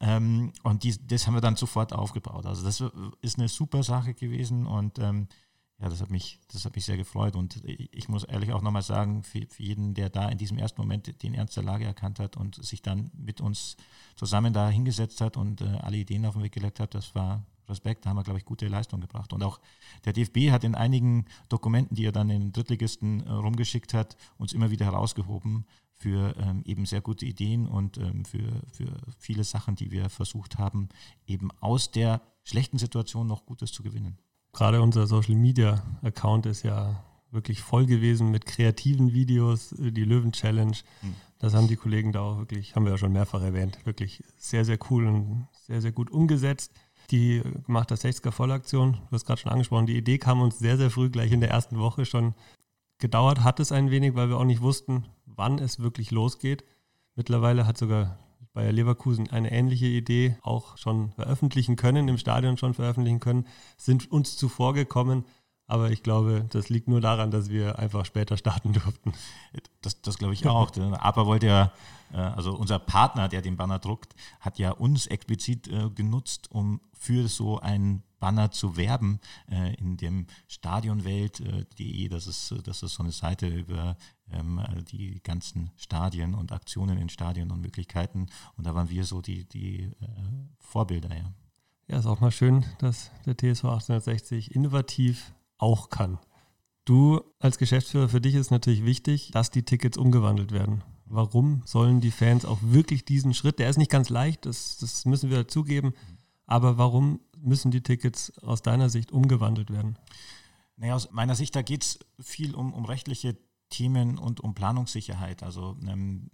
Ähm, 0.00 0.52
und 0.62 0.82
die, 0.82 0.94
das 1.06 1.26
haben 1.26 1.34
wir 1.34 1.40
dann 1.40 1.56
sofort 1.56 1.92
aufgebaut. 1.92 2.46
Also 2.46 2.64
das 2.64 2.82
ist 3.20 3.38
eine 3.38 3.48
super 3.48 3.82
Sache 3.82 4.14
gewesen 4.14 4.66
und 4.66 4.98
ähm, 4.98 5.28
ja, 5.80 5.88
das 5.88 6.00
hat 6.02 6.10
mich, 6.10 6.40
das 6.52 6.64
hat 6.64 6.74
mich 6.74 6.84
sehr 6.84 6.96
gefreut. 6.96 7.36
Und 7.36 7.62
ich 7.64 8.08
muss 8.08 8.24
ehrlich 8.24 8.52
auch 8.52 8.60
nochmal 8.60 8.82
sagen, 8.82 9.22
für, 9.22 9.46
für, 9.48 9.62
jeden, 9.62 9.94
der 9.94 10.10
da 10.10 10.28
in 10.28 10.36
diesem 10.36 10.58
ersten 10.58 10.80
Moment 10.80 11.22
den 11.22 11.34
Ernst 11.34 11.56
der 11.56 11.64
Lage 11.64 11.86
erkannt 11.86 12.18
hat 12.18 12.36
und 12.36 12.62
sich 12.62 12.82
dann 12.82 13.10
mit 13.14 13.40
uns 13.40 13.76
zusammen 14.16 14.52
da 14.52 14.68
hingesetzt 14.68 15.20
hat 15.20 15.36
und 15.36 15.62
äh, 15.62 15.78
alle 15.80 15.96
Ideen 15.96 16.26
auf 16.26 16.34
den 16.34 16.42
Weg 16.42 16.52
gelegt 16.52 16.80
hat, 16.80 16.94
das 16.94 17.14
war 17.14 17.46
Respekt, 17.70 18.04
da 18.04 18.10
haben 18.10 18.16
wir, 18.16 18.24
glaube 18.24 18.38
ich, 18.38 18.44
gute 18.44 18.68
Leistung 18.68 19.00
gebracht. 19.00 19.32
Und 19.32 19.42
auch 19.42 19.60
der 20.04 20.12
DFB 20.12 20.50
hat 20.50 20.64
in 20.64 20.74
einigen 20.74 21.24
Dokumenten, 21.48 21.94
die 21.94 22.04
er 22.04 22.12
dann 22.12 22.28
in 22.28 22.40
den 22.40 22.52
Drittligisten 22.52 23.26
äh, 23.26 23.30
rumgeschickt 23.30 23.94
hat, 23.94 24.16
uns 24.36 24.52
immer 24.52 24.70
wieder 24.70 24.86
herausgehoben, 24.86 25.64
für 26.00 26.34
ähm, 26.38 26.62
eben 26.64 26.86
sehr 26.86 27.02
gute 27.02 27.26
Ideen 27.26 27.66
und 27.66 27.98
ähm, 27.98 28.24
für, 28.24 28.62
für 28.72 28.90
viele 29.18 29.44
Sachen, 29.44 29.76
die 29.76 29.90
wir 29.90 30.08
versucht 30.08 30.58
haben, 30.58 30.88
eben 31.26 31.50
aus 31.60 31.90
der 31.90 32.22
schlechten 32.42 32.78
Situation 32.78 33.26
noch 33.26 33.44
Gutes 33.44 33.70
zu 33.70 33.82
gewinnen. 33.82 34.16
Gerade 34.54 34.80
unser 34.80 35.06
Social 35.06 35.34
Media 35.34 35.82
Account 36.02 36.46
ist 36.46 36.62
ja 36.62 37.04
wirklich 37.30 37.60
voll 37.60 37.84
gewesen 37.84 38.30
mit 38.30 38.46
kreativen 38.46 39.12
Videos, 39.12 39.72
äh, 39.72 39.92
die 39.92 40.04
Löwen 40.04 40.32
Challenge. 40.32 40.76
Hm. 41.00 41.14
Das 41.38 41.52
haben 41.52 41.68
die 41.68 41.76
Kollegen 41.76 42.12
da 42.12 42.20
auch 42.20 42.38
wirklich, 42.38 42.74
haben 42.74 42.84
wir 42.84 42.92
ja 42.92 42.98
schon 42.98 43.12
mehrfach 43.12 43.42
erwähnt, 43.42 43.78
wirklich 43.84 44.24
sehr, 44.38 44.64
sehr 44.64 44.78
cool 44.90 45.06
und 45.06 45.48
sehr, 45.66 45.82
sehr 45.82 45.92
gut 45.92 46.10
umgesetzt. 46.10 46.72
Die 47.10 47.42
gemacht 47.66 47.90
das 47.90 48.04
60er 48.04 48.30
Vollaktion, 48.30 48.92
du 48.92 49.12
hast 49.12 49.26
gerade 49.26 49.40
schon 49.40 49.52
angesprochen, 49.52 49.86
die 49.86 49.96
Idee 49.96 50.16
kam 50.16 50.40
uns 50.40 50.58
sehr, 50.58 50.78
sehr 50.78 50.90
früh 50.90 51.10
gleich 51.10 51.32
in 51.32 51.40
der 51.40 51.50
ersten 51.50 51.78
Woche 51.78 52.06
schon 52.06 52.34
gedauert 53.00 53.42
hat 53.42 53.60
es 53.60 53.72
ein 53.72 53.90
wenig, 53.90 54.14
weil 54.14 54.28
wir 54.28 54.38
auch 54.38 54.44
nicht 54.44 54.62
wussten, 54.62 55.06
wann 55.26 55.58
es 55.58 55.80
wirklich 55.80 56.10
losgeht. 56.10 56.64
Mittlerweile 57.14 57.66
hat 57.66 57.78
sogar 57.78 58.18
Bayer 58.52 58.72
Leverkusen 58.72 59.30
eine 59.30 59.52
ähnliche 59.52 59.86
Idee 59.86 60.36
auch 60.42 60.76
schon 60.76 61.12
veröffentlichen 61.12 61.76
können, 61.76 62.08
im 62.08 62.18
Stadion 62.18 62.56
schon 62.56 62.74
veröffentlichen 62.74 63.20
können, 63.20 63.46
sind 63.76 64.10
uns 64.10 64.36
zuvor 64.36 64.74
gekommen. 64.74 65.24
Aber 65.66 65.92
ich 65.92 66.02
glaube, 66.02 66.46
das 66.50 66.68
liegt 66.68 66.88
nur 66.88 67.00
daran, 67.00 67.30
dass 67.30 67.48
wir 67.48 67.78
einfach 67.78 68.04
später 68.04 68.36
starten 68.36 68.72
durften. 68.72 69.12
Das, 69.82 70.02
das 70.02 70.18
glaube 70.18 70.34
ich 70.34 70.46
auch. 70.48 70.72
Aber 70.98 71.26
wollte 71.26 71.46
ja, 71.46 71.72
äh, 72.12 72.16
also 72.16 72.56
unser 72.56 72.80
Partner, 72.80 73.28
der 73.28 73.40
den 73.40 73.56
Banner 73.56 73.78
druckt, 73.78 74.16
hat 74.40 74.58
ja 74.58 74.72
uns 74.72 75.06
explizit 75.06 75.68
äh, 75.68 75.88
genutzt, 75.90 76.50
um 76.50 76.80
für 76.92 77.28
so 77.28 77.60
ein 77.60 78.02
Banner 78.20 78.50
zu 78.50 78.76
werben 78.76 79.18
äh, 79.50 79.74
in 79.74 79.96
dem 79.96 80.26
Stadionwelt.de. 80.46 82.04
Äh, 82.04 82.08
das, 82.08 82.26
ist, 82.26 82.54
das 82.64 82.82
ist 82.82 82.94
so 82.94 83.02
eine 83.02 83.12
Seite 83.12 83.48
über 83.48 83.96
ähm, 84.30 84.60
die 84.92 85.20
ganzen 85.22 85.70
Stadien 85.76 86.34
und 86.34 86.52
Aktionen 86.52 86.98
in 86.98 87.08
Stadien 87.08 87.50
und 87.50 87.60
Möglichkeiten. 87.60 88.26
Und 88.56 88.66
da 88.66 88.74
waren 88.74 88.90
wir 88.90 89.04
so 89.04 89.20
die, 89.20 89.48
die 89.48 89.84
äh, 89.84 90.06
Vorbilder, 90.58 91.14
ja. 91.16 91.32
Ja, 91.88 91.98
ist 91.98 92.06
auch 92.06 92.20
mal 92.20 92.30
schön, 92.30 92.64
dass 92.78 93.10
der 93.26 93.36
TSV 93.36 93.64
1860 93.64 94.54
innovativ 94.54 95.32
auch 95.58 95.90
kann. 95.90 96.18
Du 96.84 97.20
als 97.40 97.58
Geschäftsführer, 97.58 98.08
für 98.08 98.20
dich 98.20 98.36
ist 98.36 98.52
natürlich 98.52 98.84
wichtig, 98.84 99.32
dass 99.32 99.50
die 99.50 99.64
Tickets 99.64 99.98
umgewandelt 99.98 100.52
werden. 100.52 100.84
Warum 101.06 101.62
sollen 101.64 102.00
die 102.00 102.12
Fans 102.12 102.44
auch 102.44 102.58
wirklich 102.62 103.04
diesen 103.04 103.34
Schritt, 103.34 103.58
der 103.58 103.68
ist 103.68 103.76
nicht 103.76 103.90
ganz 103.90 104.08
leicht, 104.08 104.46
das, 104.46 104.78
das 104.78 105.04
müssen 105.04 105.30
wir 105.30 105.48
zugeben, 105.48 105.92
aber 106.50 106.78
warum 106.78 107.20
müssen 107.40 107.70
die 107.70 107.82
Tickets 107.82 108.36
aus 108.40 108.60
deiner 108.60 108.90
Sicht 108.90 109.12
umgewandelt 109.12 109.70
werden? 109.70 109.96
Naja, 110.76 110.94
aus 110.94 111.12
meiner 111.12 111.36
Sicht, 111.36 111.54
da 111.54 111.62
geht 111.62 111.84
es 111.84 111.98
viel 112.18 112.54
um, 112.56 112.74
um 112.74 112.84
rechtliche 112.84 113.38
Themen 113.68 114.18
und 114.18 114.40
um 114.40 114.54
Planungssicherheit. 114.54 115.44
Also 115.44 115.76
ähm, 115.86 116.28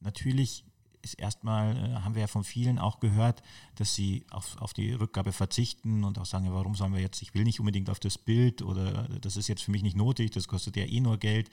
natürlich 0.00 0.64
ist 1.02 1.14
erstmal, 1.14 1.76
äh, 1.76 1.94
haben 2.00 2.14
wir 2.14 2.22
ja 2.22 2.26
von 2.26 2.44
vielen 2.44 2.78
auch 2.78 3.00
gehört, 3.00 3.42
dass 3.76 3.94
sie 3.94 4.24
auf, 4.30 4.60
auf 4.60 4.72
die 4.72 4.92
Rückgabe 4.92 5.32
verzichten 5.32 6.04
und 6.04 6.18
auch 6.18 6.26
sagen, 6.26 6.46
ja, 6.46 6.52
warum 6.52 6.74
sollen 6.74 6.92
wir 6.92 7.00
jetzt, 7.00 7.22
ich 7.22 7.34
will 7.34 7.44
nicht 7.44 7.60
unbedingt 7.60 7.90
auf 7.90 8.00
das 8.00 8.18
Bild 8.18 8.62
oder 8.62 9.08
das 9.20 9.36
ist 9.36 9.48
jetzt 9.48 9.62
für 9.62 9.70
mich 9.70 9.82
nicht 9.82 9.96
nötig, 9.96 10.30
das 10.32 10.48
kostet 10.48 10.76
ja 10.76 10.84
eh 10.84 11.00
nur 11.00 11.18
Geld. 11.18 11.50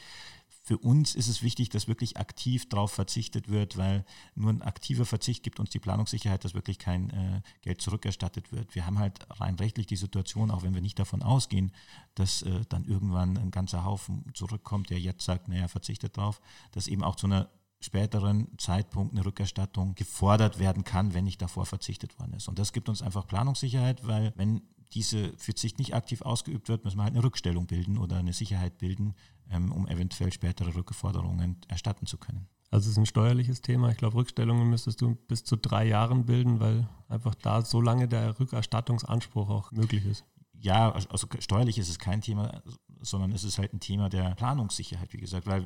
Für 0.67 0.77
uns 0.77 1.15
ist 1.15 1.29
es 1.29 1.43
wichtig, 1.43 1.69
dass 1.69 1.87
wirklich 1.87 2.17
aktiv 2.17 2.67
darauf 2.67 2.91
verzichtet 2.91 3.47
wird, 3.47 3.77
weil 3.77 4.03
nur 4.35 4.51
ein 4.51 4.61
aktiver 4.61 5.05
Verzicht 5.05 5.41
gibt 5.41 5.61
uns 5.61 5.69
die 5.69 5.79
Planungssicherheit, 5.79 6.43
dass 6.43 6.55
wirklich 6.55 6.77
kein 6.77 7.09
äh, 7.11 7.41
Geld 7.61 7.81
zurückerstattet 7.81 8.51
wird. 8.51 8.75
Wir 8.75 8.85
haben 8.85 8.99
halt 8.99 9.25
rein 9.39 9.55
rechtlich 9.55 9.87
die 9.87 9.95
Situation, 9.95 10.51
auch 10.51 10.63
wenn 10.63 10.73
wir 10.73 10.81
nicht 10.81 10.99
davon 10.99 11.23
ausgehen, 11.23 11.71
dass 12.15 12.41
äh, 12.41 12.65
dann 12.67 12.83
irgendwann 12.83 13.37
ein 13.37 13.49
ganzer 13.49 13.85
Haufen 13.85 14.25
zurückkommt, 14.33 14.89
der 14.89 14.99
jetzt 14.99 15.23
sagt, 15.23 15.47
naja, 15.47 15.69
verzichtet 15.69 16.17
drauf, 16.17 16.41
dass 16.73 16.89
eben 16.89 17.01
auch 17.01 17.15
zu 17.15 17.27
einer 17.27 17.49
späteren 17.79 18.47
Zeitpunkt 18.57 19.13
eine 19.13 19.25
Rückerstattung 19.25 19.95
gefordert 19.95 20.59
werden 20.59 20.83
kann, 20.83 21.13
wenn 21.13 21.25
nicht 21.25 21.41
davor 21.41 21.65
verzichtet 21.65 22.19
worden 22.19 22.33
ist. 22.33 22.47
Und 22.47 22.59
das 22.59 22.73
gibt 22.73 22.89
uns 22.89 23.01
einfach 23.01 23.27
Planungssicherheit, 23.27 24.05
weil 24.07 24.33
wenn 24.35 24.61
diese 24.93 25.33
Verzicht 25.37 25.79
nicht 25.79 25.93
aktiv 25.93 26.21
ausgeübt 26.21 26.69
wird, 26.69 26.85
müssen 26.85 26.97
wir 26.97 27.03
halt 27.03 27.13
eine 27.13 27.23
Rückstellung 27.23 27.67
bilden 27.67 27.97
oder 27.97 28.17
eine 28.17 28.33
Sicherheit 28.33 28.77
bilden, 28.77 29.13
ähm, 29.49 29.71
um 29.71 29.87
eventuell 29.87 30.31
spätere 30.31 30.73
Rückforderungen 30.75 31.57
erstatten 31.67 32.05
zu 32.05 32.17
können. 32.17 32.47
Also 32.69 32.85
es 32.85 32.91
ist 32.93 32.97
ein 32.97 33.05
steuerliches 33.05 33.61
Thema. 33.61 33.89
Ich 33.91 33.97
glaube, 33.97 34.17
Rückstellungen 34.17 34.69
müsstest 34.69 35.01
du 35.01 35.15
bis 35.15 35.43
zu 35.43 35.55
drei 35.55 35.87
Jahren 35.87 36.25
bilden, 36.25 36.59
weil 36.59 36.87
einfach 37.07 37.35
da 37.35 37.61
so 37.61 37.79
lange 37.79 38.07
der 38.07 38.39
Rückerstattungsanspruch 38.39 39.49
auch 39.49 39.71
möglich 39.71 40.05
ist. 40.05 40.25
Ja, 40.59 40.91
also 40.91 41.27
steuerlich 41.39 41.77
ist 41.77 41.89
es 41.89 41.99
kein 41.99 42.21
Thema, 42.21 42.61
sondern 43.01 43.31
es 43.31 43.43
ist 43.43 43.57
halt 43.57 43.73
ein 43.73 43.79
Thema 43.79 44.09
der 44.09 44.35
Planungssicherheit, 44.35 45.13
wie 45.13 45.17
gesagt, 45.17 45.47
weil 45.47 45.65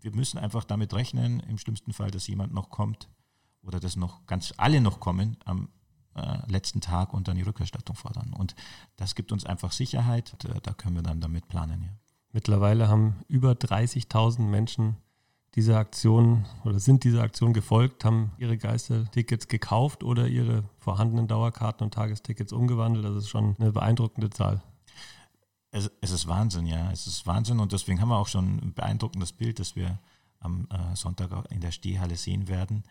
wir 0.00 0.14
müssen 0.14 0.38
einfach 0.38 0.64
damit 0.64 0.94
rechnen, 0.94 1.40
im 1.40 1.58
schlimmsten 1.58 1.92
Fall, 1.92 2.10
dass 2.10 2.26
jemand 2.26 2.52
noch 2.52 2.70
kommt 2.70 3.08
oder 3.62 3.80
dass 3.80 3.96
noch 3.96 4.26
ganz 4.26 4.52
alle 4.56 4.80
noch 4.80 5.00
kommen 5.00 5.36
am 5.44 5.68
äh, 6.14 6.50
letzten 6.50 6.80
Tag 6.80 7.14
und 7.14 7.28
dann 7.28 7.36
die 7.36 7.42
Rückerstattung 7.42 7.96
fordern. 7.96 8.32
Und 8.32 8.54
das 8.96 9.14
gibt 9.14 9.32
uns 9.32 9.46
einfach 9.46 9.72
Sicherheit, 9.72 10.32
und, 10.32 10.44
äh, 10.44 10.60
da 10.62 10.72
können 10.72 10.96
wir 10.96 11.02
dann 11.02 11.20
damit 11.20 11.48
planen. 11.48 11.82
Ja. 11.82 11.88
Mittlerweile 12.32 12.88
haben 12.88 13.16
über 13.28 13.52
30.000 13.52 14.42
Menschen 14.42 14.96
diese 15.54 15.76
Aktion 15.76 16.46
oder 16.64 16.80
sind 16.80 17.04
dieser 17.04 17.22
Aktion 17.22 17.52
gefolgt, 17.52 18.04
haben 18.04 18.32
ihre 18.38 18.56
Geistertickets 18.56 19.48
gekauft 19.48 20.02
oder 20.02 20.26
ihre 20.28 20.64
vorhandenen 20.78 21.28
Dauerkarten 21.28 21.84
und 21.84 21.94
Tagestickets 21.94 22.52
umgewandelt. 22.52 23.04
Das 23.04 23.16
ist 23.16 23.28
schon 23.28 23.54
eine 23.58 23.72
beeindruckende 23.72 24.30
Zahl. 24.30 24.62
Es, 25.72 25.90
es, 26.02 26.10
ist 26.10 26.28
Wahnsinn, 26.28 26.66
ja. 26.66 26.90
Es 26.92 27.06
ist 27.06 27.26
Wahnsinn 27.26 27.58
und 27.58 27.72
deswegen 27.72 28.00
haben 28.00 28.10
wir 28.10 28.18
auch 28.18 28.28
schon 28.28 28.58
ein 28.58 28.74
beeindruckendes 28.74 29.32
Bild, 29.32 29.58
das 29.58 29.74
wir 29.74 29.98
am 30.38 30.68
äh, 30.70 30.94
Sonntag 30.94 31.30
in 31.50 31.60
der 31.60 31.72
Stehhalle 31.72 32.16
sehen 32.16 32.46
werden. 32.46 32.84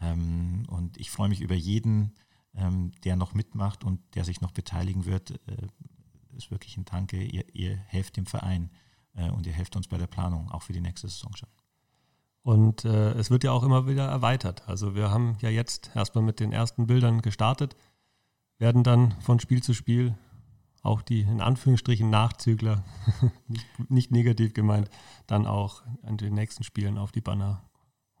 Ähm, 0.00 0.64
und 0.68 0.98
ich 0.98 1.10
freue 1.10 1.30
mich 1.30 1.40
über 1.40 1.54
jeden, 1.54 2.14
ähm, 2.54 2.92
der 3.04 3.16
noch 3.16 3.32
mitmacht 3.32 3.84
und 3.84 4.00
der 4.14 4.24
sich 4.24 4.42
noch 4.42 4.52
beteiligen 4.52 5.06
wird. 5.06 5.30
Äh, 5.48 5.66
ist 6.36 6.50
wirklich 6.50 6.76
ein 6.76 6.84
Danke. 6.84 7.22
Ihr, 7.22 7.44
ihr 7.54 7.74
helft 7.74 8.18
dem 8.18 8.26
Verein 8.26 8.70
äh, 9.14 9.30
und 9.30 9.46
ihr 9.46 9.54
helft 9.54 9.74
uns 9.74 9.88
bei 9.88 9.96
der 9.96 10.06
Planung, 10.06 10.50
auch 10.50 10.62
für 10.62 10.74
die 10.74 10.82
nächste 10.82 11.08
Saison 11.08 11.34
schon. 11.34 11.48
Und 12.42 12.84
äh, 12.84 13.12
es 13.12 13.30
wird 13.30 13.44
ja 13.44 13.52
auch 13.52 13.64
immer 13.64 13.88
wieder 13.88 14.06
erweitert. 14.06 14.68
Also 14.68 14.94
wir 14.94 15.10
haben 15.10 15.36
ja 15.40 15.48
jetzt 15.48 15.90
erstmal 15.94 16.22
mit 16.22 16.38
den 16.38 16.52
ersten 16.52 16.86
Bildern 16.86 17.22
gestartet, 17.22 17.76
werden 18.58 18.84
dann 18.84 19.12
von 19.20 19.40
Spiel 19.40 19.62
zu 19.62 19.74
Spiel 19.74 20.16
auch 20.86 21.02
die 21.02 21.20
in 21.20 21.40
Anführungsstrichen 21.40 22.08
Nachzügler, 22.08 22.84
nicht, 23.48 23.90
nicht, 23.90 24.10
negativ 24.10 24.54
gemeint, 24.54 24.88
dann 25.26 25.46
auch 25.46 25.82
an 26.02 26.16
den 26.16 26.34
nächsten 26.34 26.64
Spielen 26.64 26.98
auf 26.98 27.12
die 27.12 27.20
Banner 27.20 27.62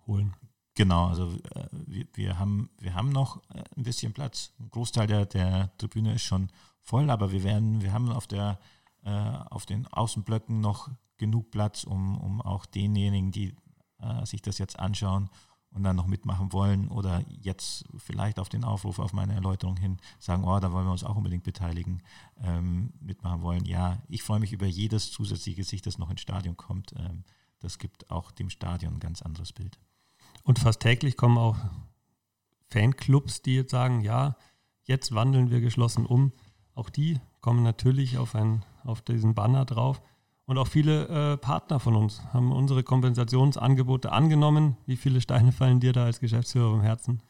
holen. 0.06 0.34
Genau, 0.74 1.06
also 1.06 1.32
äh, 1.54 1.68
wir, 1.70 2.06
wir, 2.14 2.38
haben, 2.38 2.68
wir 2.78 2.94
haben 2.94 3.08
noch 3.10 3.42
äh, 3.50 3.64
ein 3.76 3.82
bisschen 3.82 4.12
Platz. 4.12 4.52
Ein 4.58 4.70
Großteil 4.70 5.06
der, 5.06 5.26
der 5.26 5.76
Tribüne 5.78 6.14
ist 6.14 6.24
schon 6.24 6.50
voll, 6.82 7.08
aber 7.10 7.32
wir 7.32 7.42
werden, 7.42 7.80
wir 7.80 7.92
haben 7.92 8.12
auf 8.12 8.26
der 8.26 8.58
äh, 9.06 9.38
auf 9.50 9.66
den 9.66 9.86
Außenblöcken 9.86 10.60
noch 10.60 10.90
genug 11.16 11.50
Platz, 11.50 11.84
um, 11.84 12.18
um 12.18 12.42
auch 12.42 12.66
denjenigen, 12.66 13.30
die 13.30 13.54
äh, 14.00 14.26
sich 14.26 14.42
das 14.42 14.58
jetzt 14.58 14.78
anschauen 14.78 15.30
und 15.76 15.82
dann 15.82 15.94
noch 15.94 16.06
mitmachen 16.06 16.54
wollen 16.54 16.88
oder 16.88 17.22
jetzt 17.28 17.84
vielleicht 17.98 18.38
auf 18.38 18.48
den 18.48 18.64
Aufruf, 18.64 18.98
auf 18.98 19.12
meine 19.12 19.34
Erläuterung 19.34 19.76
hin 19.76 19.98
sagen, 20.18 20.44
oh, 20.44 20.58
da 20.58 20.72
wollen 20.72 20.86
wir 20.86 20.92
uns 20.92 21.04
auch 21.04 21.16
unbedingt 21.16 21.44
beteiligen, 21.44 22.02
ähm, 22.42 22.94
mitmachen 22.98 23.42
wollen. 23.42 23.66
Ja, 23.66 23.98
ich 24.08 24.22
freue 24.22 24.40
mich 24.40 24.54
über 24.54 24.64
jedes 24.64 25.12
zusätzliche 25.12 25.58
Gesicht, 25.58 25.86
das 25.86 25.98
noch 25.98 26.10
ins 26.10 26.22
Stadion 26.22 26.56
kommt. 26.56 26.94
Ähm, 26.96 27.24
das 27.60 27.78
gibt 27.78 28.10
auch 28.10 28.30
dem 28.30 28.48
Stadion 28.48 28.94
ein 28.94 29.00
ganz 29.00 29.20
anderes 29.20 29.52
Bild. 29.52 29.78
Und 30.44 30.58
fast 30.58 30.80
täglich 30.80 31.18
kommen 31.18 31.36
auch 31.36 31.58
Fanclubs, 32.70 33.42
die 33.42 33.56
jetzt 33.56 33.70
sagen, 33.70 34.00
ja, 34.00 34.36
jetzt 34.84 35.14
wandeln 35.14 35.50
wir 35.50 35.60
geschlossen 35.60 36.06
um. 36.06 36.32
Auch 36.74 36.88
die 36.88 37.20
kommen 37.42 37.62
natürlich 37.62 38.16
auf, 38.16 38.34
ein, 38.34 38.64
auf 38.82 39.02
diesen 39.02 39.34
Banner 39.34 39.66
drauf. 39.66 40.00
Und 40.46 40.58
auch 40.58 40.68
viele 40.68 41.08
äh, 41.08 41.36
Partner 41.36 41.80
von 41.80 41.96
uns 41.96 42.22
haben 42.32 42.52
unsere 42.52 42.84
Kompensationsangebote 42.84 44.12
angenommen. 44.12 44.76
Wie 44.86 44.96
viele 44.96 45.20
Steine 45.20 45.50
fallen 45.50 45.80
dir 45.80 45.92
da 45.92 46.04
als 46.04 46.20
Geschäftsführer 46.20 46.72
im 46.72 46.82
Herzen? 46.82 47.20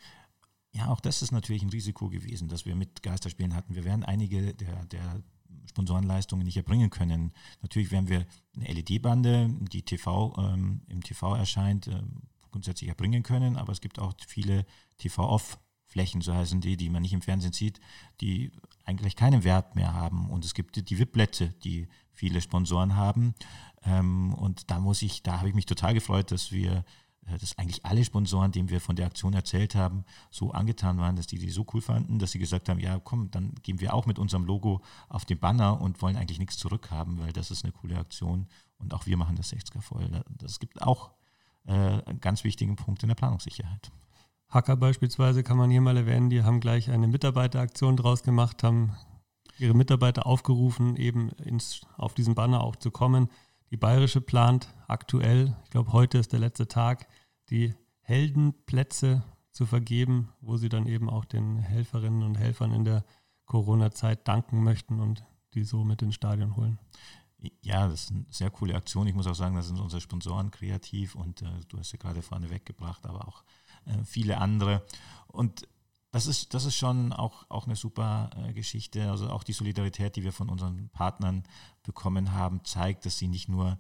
Ja, 0.73 0.89
auch 0.89 1.01
das 1.01 1.23
ist 1.23 1.33
natürlich 1.33 1.63
ein 1.63 1.71
Risiko 1.71 2.11
gewesen, 2.11 2.49
dass 2.49 2.67
wir 2.67 2.77
mit 2.77 3.03
Geisterspielen 3.03 3.55
hatten. 3.55 3.75
Wir 3.75 3.85
werden 3.85 4.05
einige 4.05 4.53
der, 4.53 4.85
der 4.85 5.23
Sponsorenleistungen 5.67 6.45
nicht 6.45 6.59
erbringen 6.59 6.91
können. 6.91 7.33
Natürlich 7.63 7.91
werden 7.91 8.09
wir 8.09 8.27
eine 8.55 8.73
LED-Bande, 8.73 9.49
die 9.73 9.83
TV, 9.83 10.35
ähm, 10.39 10.83
im 10.89 11.03
TV 11.03 11.35
erscheint, 11.35 11.87
äh, 11.87 12.03
grundsätzlich 12.51 12.89
erbringen 12.89 13.23
können, 13.23 13.57
aber 13.57 13.73
es 13.73 13.81
gibt 13.81 13.99
auch 13.99 14.13
viele 14.27 14.67
TV-Off-Flächen, 15.87 16.21
so 16.21 16.35
heißen 16.35 16.61
die, 16.61 16.77
die 16.77 16.91
man 16.91 17.03
nicht 17.03 17.13
im 17.13 17.23
Fernsehen 17.23 17.53
sieht, 17.53 17.81
die 18.21 18.51
eigentlich 18.85 19.17
keinen 19.17 19.45
Wert 19.45 19.75
mehr 19.77 19.95
haben. 19.95 20.31
Und 20.31 20.45
es 20.45 20.55
gibt 20.55 20.77
die 20.77 20.99
VIP-Plätze, 20.99 21.49
die 21.65 21.89
viele 22.13 22.41
Sponsoren 22.41 22.97
haben. 22.97 23.35
Ähm, 23.85 24.35
und 24.35 24.71
da 24.71 24.79
muss 24.79 25.03
ich, 25.03 25.23
da 25.23 25.39
habe 25.39 25.49
ich 25.49 25.55
mich 25.55 25.67
total 25.67 25.95
gefreut, 25.95 26.31
dass 26.31 26.53
wir, 26.53 26.85
äh, 27.27 27.39
dass 27.39 27.59
eigentlich 27.59 27.85
alle 27.85 28.05
Sponsoren, 28.05 28.53
denen 28.53 28.71
wir 28.71 28.81
von 28.81 28.97
der 28.97 29.07
Aktion 29.07 29.35
erzählt 29.35 29.75
haben, 29.75 30.05
so 30.31 30.53
angetan 30.53 30.99
waren, 30.99 31.17
dass 31.17 31.27
die 31.27 31.39
die 31.39 31.51
so 31.51 31.67
cool 31.73 31.81
fanden, 31.81 32.19
dass 32.19 32.33
sie 32.33 32.39
gesagt 32.39 32.69
haben, 32.69 32.81
ja 32.81 32.99
komm, 32.99 33.31
dann 33.31 33.55
gehen 33.63 33.81
wir 33.81 33.95
auch 33.95 34.07
mit 34.07 34.19
unserem 34.19 34.45
Logo 34.45 34.83
auf 35.09 35.25
den 35.25 35.39
Banner 35.39 35.81
und 35.81 36.01
wollen 36.03 36.17
eigentlich 36.17 36.39
nichts 36.39 36.57
zurückhaben, 36.57 37.19
weil 37.19 37.33
das 37.33 37.51
ist 37.51 37.65
eine 37.65 37.73
coole 37.73 37.99
Aktion 37.99 38.47
und 38.79 38.95
auch 38.95 39.07
wir 39.07 39.17
machen 39.17 39.37
das 39.37 39.53
60er 39.53 39.81
voll. 39.81 40.09
Das 40.31 40.59
gibt 40.61 40.83
auch 40.83 41.13
äh, 41.67 41.73
einen 41.73 42.21
ganz 42.21 42.45
wichtigen 42.45 42.77
Punkt 42.77 43.03
in 43.03 43.09
der 43.09 43.17
Planungssicherheit. 43.17 43.91
Hacker 44.57 44.77
beispielsweise 44.77 45.43
kann 45.43 45.59
man 45.59 45.71
hier 45.71 45.83
mal 45.83 45.99
erwähnen, 45.99 46.31
die 46.31 46.43
haben 46.43 46.61
gleich 46.61 46.91
eine 46.91 47.07
Mitarbeiteraktion 47.07 47.95
draus 47.95 48.23
gemacht, 48.23 48.63
haben 48.63 48.97
ihre 49.59 49.75
Mitarbeiter 49.75 50.27
aufgerufen, 50.27 50.97
eben 50.97 51.29
ins, 51.33 51.83
auf 51.99 52.15
diesen 52.15 52.35
Banner 52.35 52.65
auch 52.65 52.75
zu 52.75 52.91
kommen. 52.91 53.29
Die 53.71 53.77
Bayerische 53.77 54.23
plant 54.23 54.73
aktuell, 54.89 55.55
ich 55.65 55.71
glaube 55.71 55.93
heute 55.93 56.17
ist 56.17 56.33
der 56.33 56.41
letzte 56.41 56.69
Tag, 56.69 57.07
die 57.51 57.75
Heldenplätze 58.01 59.23
zu 59.51 59.67
vergeben, 59.67 60.33
wo 60.41 60.57
sie 60.57 60.71
dann 60.71 60.87
eben 60.87 61.11
auch 61.11 61.27
den 61.27 61.59
Helferinnen 61.59 62.23
und 62.23 62.39
Helfern 62.39 62.73
in 62.73 62.87
der 62.87 63.05
Corona-Zeit 63.45 64.27
danken 64.27 64.65
möchten 64.65 65.01
und 65.01 65.23
die 65.53 65.65
so 65.65 65.85
mit 65.85 66.01
ins 66.01 66.15
Stadion 66.15 66.57
holen. 66.57 66.79
Ja, 67.61 67.89
das 67.89 68.05
ist 68.05 68.11
eine 68.11 68.25
sehr 68.31 68.51
coole 68.51 68.75
Aktion. 68.75 69.07
Ich 69.07 69.15
muss 69.15 69.27
auch 69.27 69.35
sagen, 69.35 69.55
da 69.55 69.61
sind 69.61 69.79
unsere 69.79 70.01
Sponsoren 70.01 70.51
kreativ 70.51 71.15
und 71.15 71.43
äh, 71.43 71.61
du 71.69 71.79
hast 71.79 71.93
ja 71.93 71.99
gerade 71.99 72.23
vorne 72.23 72.49
weggebracht, 72.49 73.05
aber 73.05 73.29
auch 73.29 73.45
viele 74.05 74.39
andere. 74.39 74.85
Und 75.27 75.69
das 76.13 76.27
ist, 76.27 76.55
das 76.55 76.65
ist 76.65 76.77
schon 76.77 77.13
auch, 77.13 77.45
auch 77.51 77.67
eine 77.67 77.77
super 77.77 78.31
äh, 78.37 78.53
Geschichte. 78.53 79.11
Also 79.11 79.29
auch 79.29 79.45
die 79.45 79.53
Solidarität, 79.53 80.17
die 80.17 80.25
wir 80.25 80.33
von 80.33 80.49
unseren 80.49 80.89
Partnern 80.91 81.45
bekommen 81.83 82.33
haben, 82.33 82.65
zeigt, 82.65 83.05
dass 83.05 83.19
sie 83.19 83.29
nicht 83.29 83.49
nur 83.49 83.79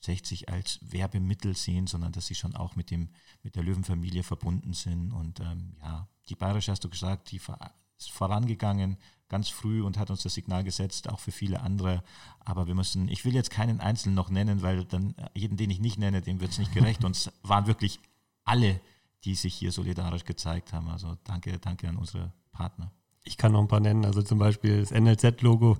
60 0.00 0.48
als 0.48 0.78
Werbemittel 0.82 1.56
sehen, 1.56 1.86
sondern 1.86 2.12
dass 2.12 2.26
sie 2.26 2.34
schon 2.34 2.56
auch 2.56 2.76
mit, 2.76 2.90
dem, 2.90 3.10
mit 3.42 3.56
der 3.56 3.62
Löwenfamilie 3.62 4.22
verbunden 4.22 4.72
sind. 4.72 5.12
Und 5.12 5.40
ähm, 5.40 5.76
ja, 5.82 6.08
die 6.28 6.36
Bayerische, 6.36 6.72
hast 6.72 6.84
du 6.84 6.88
gesagt, 6.88 7.30
die 7.30 7.36
ist 7.36 8.10
vorangegangen 8.10 8.96
ganz 9.28 9.48
früh 9.48 9.82
und 9.82 9.98
hat 9.98 10.10
uns 10.10 10.22
das 10.22 10.34
Signal 10.34 10.64
gesetzt, 10.64 11.08
auch 11.08 11.18
für 11.18 11.32
viele 11.32 11.60
andere. 11.60 12.02
Aber 12.40 12.66
wir 12.66 12.74
müssen, 12.74 13.08
ich 13.08 13.24
will 13.24 13.34
jetzt 13.34 13.50
keinen 13.50 13.80
Einzelnen 13.80 14.14
noch 14.14 14.30
nennen, 14.30 14.62
weil 14.62 14.84
dann 14.84 15.14
äh, 15.16 15.28
jeden, 15.34 15.56
den 15.56 15.70
ich 15.70 15.80
nicht 15.80 15.98
nenne, 15.98 16.22
dem 16.22 16.40
wird 16.40 16.52
es 16.52 16.58
nicht 16.58 16.72
gerecht. 16.72 17.04
Und 17.04 17.16
es 17.16 17.32
waren 17.42 17.66
wirklich 17.66 18.00
alle 18.44 18.80
die 19.24 19.34
sich 19.34 19.54
hier 19.54 19.72
solidarisch 19.72 20.24
gezeigt 20.24 20.72
haben. 20.72 20.88
Also 20.88 21.16
danke, 21.24 21.58
danke 21.58 21.88
an 21.88 21.96
unsere 21.96 22.32
Partner. 22.52 22.92
Ich 23.24 23.38
kann 23.38 23.52
noch 23.52 23.60
ein 23.60 23.68
paar 23.68 23.80
nennen, 23.80 24.04
also 24.04 24.22
zum 24.22 24.38
Beispiel 24.38 24.80
das 24.80 24.90
NLZ-Logo, 24.90 25.78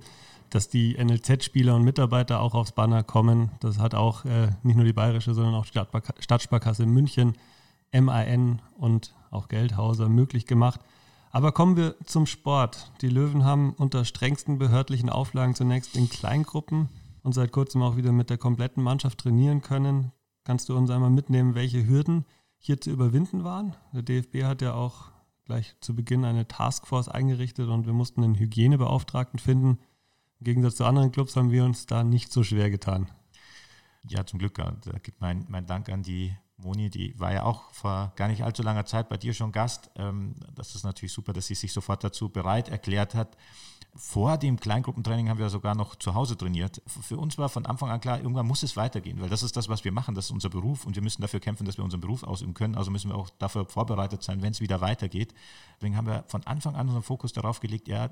dass 0.49 0.67
die 0.67 0.95
NLZ-Spieler 0.97 1.75
und 1.75 1.83
Mitarbeiter 1.83 2.39
auch 2.39 2.55
aufs 2.55 2.71
Banner 2.71 3.03
kommen. 3.03 3.51
Das 3.59 3.77
hat 3.77 3.93
auch 3.93 4.25
äh, 4.25 4.49
nicht 4.63 4.75
nur 4.75 4.85
die 4.85 4.93
Bayerische, 4.93 5.33
sondern 5.33 5.55
auch 5.55 5.65
die 5.65 5.79
Stadtsparkasse 6.19 6.85
München, 6.85 7.33
MAN 7.93 8.61
und 8.77 9.13
auch 9.31 9.47
Geldhauser 9.47 10.09
möglich 10.09 10.47
gemacht. 10.47 10.81
Aber 11.31 11.51
kommen 11.51 11.75
wir 11.75 11.95
zum 12.05 12.25
Sport. 12.25 12.91
Die 13.01 13.09
Löwen 13.09 13.43
haben 13.43 13.73
unter 13.73 14.05
strengsten 14.05 14.57
behördlichen 14.57 15.09
Auflagen 15.09 15.53
zunächst 15.53 15.95
in 15.95 16.09
Kleingruppen 16.09 16.89
und 17.23 17.33
seit 17.33 17.51
kurzem 17.51 17.81
auch 17.81 17.97
wieder 17.97 18.11
mit 18.11 18.29
der 18.29 18.37
kompletten 18.37 18.81
Mannschaft 18.81 19.19
trainieren 19.19 19.61
können. 19.61 20.11
Kannst 20.45 20.69
du 20.69 20.77
uns 20.77 20.89
einmal 20.89 21.09
mitnehmen, 21.09 21.53
welche 21.55 21.85
Hürden 21.85 22.25
hier 22.57 22.79
zu 22.79 22.89
überwinden 22.91 23.43
waren. 23.43 23.75
Der 23.93 24.01
DFB 24.01 24.43
hat 24.43 24.61
ja 24.61 24.73
auch 24.73 25.11
gleich 25.45 25.75
zu 25.79 25.95
Beginn 25.95 26.25
eine 26.25 26.47
Taskforce 26.47 27.09
eingerichtet 27.09 27.69
und 27.69 27.85
wir 27.85 27.93
mussten 27.93 28.23
einen 28.23 28.35
Hygienebeauftragten 28.35 29.39
finden. 29.39 29.79
Im 30.39 30.43
Gegensatz 30.43 30.75
zu 30.75 30.85
anderen 30.85 31.11
Clubs 31.11 31.35
haben 31.35 31.51
wir 31.51 31.63
uns 31.63 31.85
da 31.85 32.03
nicht 32.03 32.31
so 32.31 32.43
schwer 32.43 32.69
getan. 32.69 33.09
Ja, 34.07 34.25
zum 34.25 34.39
Glück. 34.39 34.55
Da 34.55 34.99
gibt 35.01 35.21
mein, 35.21 35.45
mein 35.49 35.65
Dank 35.65 35.89
an 35.89 36.03
die 36.03 36.35
Moni, 36.57 36.89
die 36.89 37.19
war 37.19 37.33
ja 37.33 37.43
auch 37.43 37.71
vor 37.71 38.13
gar 38.15 38.27
nicht 38.27 38.43
allzu 38.43 38.63
langer 38.63 38.85
Zeit 38.85 39.09
bei 39.09 39.17
dir 39.17 39.33
schon 39.33 39.51
Gast. 39.51 39.91
Ähm, 39.95 40.35
das 40.53 40.75
ist 40.75 40.83
natürlich 40.83 41.13
super, 41.13 41.33
dass 41.33 41.47
sie 41.47 41.55
sich 41.55 41.73
sofort 41.73 42.03
dazu 42.03 42.29
bereit 42.29 42.69
erklärt 42.69 43.13
hat. 43.13 43.35
Vor 43.97 44.37
dem 44.37 44.59
Kleingruppentraining 44.59 45.29
haben 45.29 45.39
wir 45.39 45.49
sogar 45.49 45.73
noch 45.73 45.95
zu 45.95 46.15
Hause 46.15 46.37
trainiert. 46.37 46.81
Für 46.85 47.17
uns 47.17 47.37
war 47.37 47.47
von 47.47 47.65
Anfang 47.65 47.89
an 47.89 48.01
klar, 48.01 48.17
irgendwann 48.17 48.45
muss 48.45 48.61
es 48.61 48.75
weitergehen, 48.75 49.21
weil 49.21 49.29
das 49.29 49.41
ist 49.41 49.55
das, 49.55 49.69
was 49.69 49.85
wir 49.85 49.93
machen, 49.93 50.15
das 50.15 50.25
ist 50.25 50.31
unser 50.31 50.49
Beruf 50.49 50.85
und 50.85 50.95
wir 50.95 51.01
müssen 51.01 51.21
dafür 51.21 51.39
kämpfen, 51.39 51.65
dass 51.65 51.77
wir 51.77 51.83
unseren 51.85 52.01
Beruf 52.01 52.23
ausüben 52.23 52.53
können. 52.53 52.75
Also 52.75 52.91
müssen 52.91 53.09
wir 53.09 53.15
auch 53.15 53.29
dafür 53.39 53.65
vorbereitet 53.65 54.21
sein, 54.21 54.41
wenn 54.41 54.51
es 54.51 54.59
wieder 54.59 54.81
weitergeht. 54.81 55.33
Deswegen 55.77 55.95
haben 55.95 56.07
wir 56.07 56.25
von 56.27 56.43
Anfang 56.43 56.75
an 56.75 56.87
unseren 56.87 57.03
Fokus 57.03 57.31
darauf 57.31 57.61
gelegt, 57.61 57.87
ja, 57.87 58.09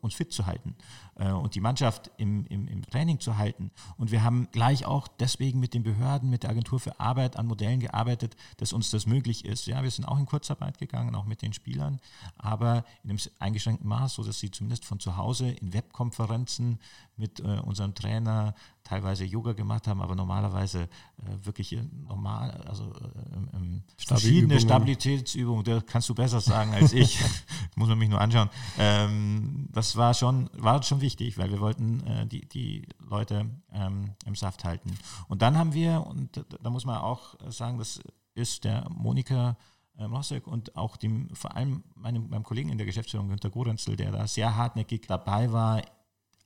uns 0.00 0.14
fit 0.14 0.32
zu 0.32 0.46
halten 0.46 0.74
äh, 1.16 1.30
und 1.30 1.54
die 1.54 1.60
Mannschaft 1.60 2.10
im, 2.16 2.44
im, 2.46 2.68
im, 2.68 2.82
Training 2.82 3.20
zu 3.20 3.36
halten. 3.36 3.70
Und 3.96 4.10
wir 4.10 4.22
haben 4.22 4.48
gleich 4.52 4.84
auch 4.84 5.08
deswegen 5.08 5.60
mit 5.60 5.74
den 5.74 5.82
Behörden, 5.82 6.30
mit 6.30 6.42
der 6.42 6.50
Agentur 6.50 6.80
für 6.80 6.98
Arbeit 7.00 7.36
an 7.36 7.46
Modellen 7.46 7.80
gearbeitet, 7.80 8.36
dass 8.56 8.72
uns 8.72 8.90
das 8.90 9.06
möglich 9.06 9.44
ist. 9.44 9.66
Ja, 9.66 9.82
wir 9.82 9.90
sind 9.90 10.06
auch 10.06 10.18
in 10.18 10.26
Kurzarbeit 10.26 10.78
gegangen, 10.78 11.14
auch 11.14 11.24
mit 11.24 11.42
den 11.42 11.52
Spielern, 11.52 12.00
aber 12.36 12.84
in 13.04 13.10
einem 13.10 13.18
eingeschränkten 13.38 13.88
Maß, 13.88 14.14
so 14.14 14.24
dass 14.24 14.38
sie 14.38 14.50
zumindest 14.50 14.84
von 14.84 15.00
zu 15.00 15.16
Hause 15.16 15.50
in 15.50 15.72
Webkonferenzen 15.72 16.78
mit 17.16 17.40
äh, 17.40 17.60
unserem 17.60 17.94
Trainer 17.94 18.54
teilweise 18.88 19.24
Yoga 19.24 19.52
gemacht 19.52 19.86
haben, 19.86 20.00
aber 20.00 20.14
normalerweise 20.14 20.82
äh, 20.82 21.44
wirklich 21.44 21.76
normal, 22.06 22.50
also 22.66 22.84
äh, 22.84 23.56
ähm, 23.56 23.82
verschiedene 23.96 24.58
Stabilitätsübungen, 24.60 25.64
das 25.64 25.84
kannst 25.86 26.08
du 26.08 26.14
besser 26.14 26.40
sagen 26.40 26.72
als 26.72 26.92
ich, 26.92 27.20
muss 27.76 27.88
man 27.88 27.98
mich 27.98 28.08
nur 28.08 28.20
anschauen. 28.20 28.48
Ähm, 28.78 29.68
das 29.72 29.96
war 29.96 30.14
schon, 30.14 30.48
war 30.54 30.82
schon 30.82 31.00
wichtig, 31.00 31.36
weil 31.38 31.50
wir 31.50 31.60
wollten 31.60 32.00
äh, 32.06 32.26
die, 32.26 32.48
die 32.48 32.86
Leute 32.98 33.50
ähm, 33.72 34.14
im 34.24 34.34
Saft 34.34 34.64
halten. 34.64 34.96
Und 35.28 35.42
dann 35.42 35.58
haben 35.58 35.74
wir, 35.74 36.06
und 36.06 36.44
da 36.62 36.70
muss 36.70 36.86
man 36.86 36.98
auch 36.98 37.34
sagen, 37.50 37.78
das 37.78 38.00
ist 38.34 38.64
der 38.64 38.88
Monika 38.90 39.56
ähm, 39.98 40.14
Rossek 40.14 40.46
und 40.46 40.76
auch 40.76 40.96
dem, 40.96 41.28
vor 41.34 41.56
allem 41.56 41.82
meinem, 41.94 42.30
meinem 42.30 42.44
Kollegen 42.44 42.70
in 42.70 42.78
der 42.78 42.86
Geschäftsführung, 42.86 43.28
Günter 43.28 43.50
Gorenzel, 43.50 43.96
der 43.96 44.12
da 44.12 44.26
sehr 44.26 44.56
hartnäckig 44.56 45.06
dabei 45.06 45.52
war, 45.52 45.82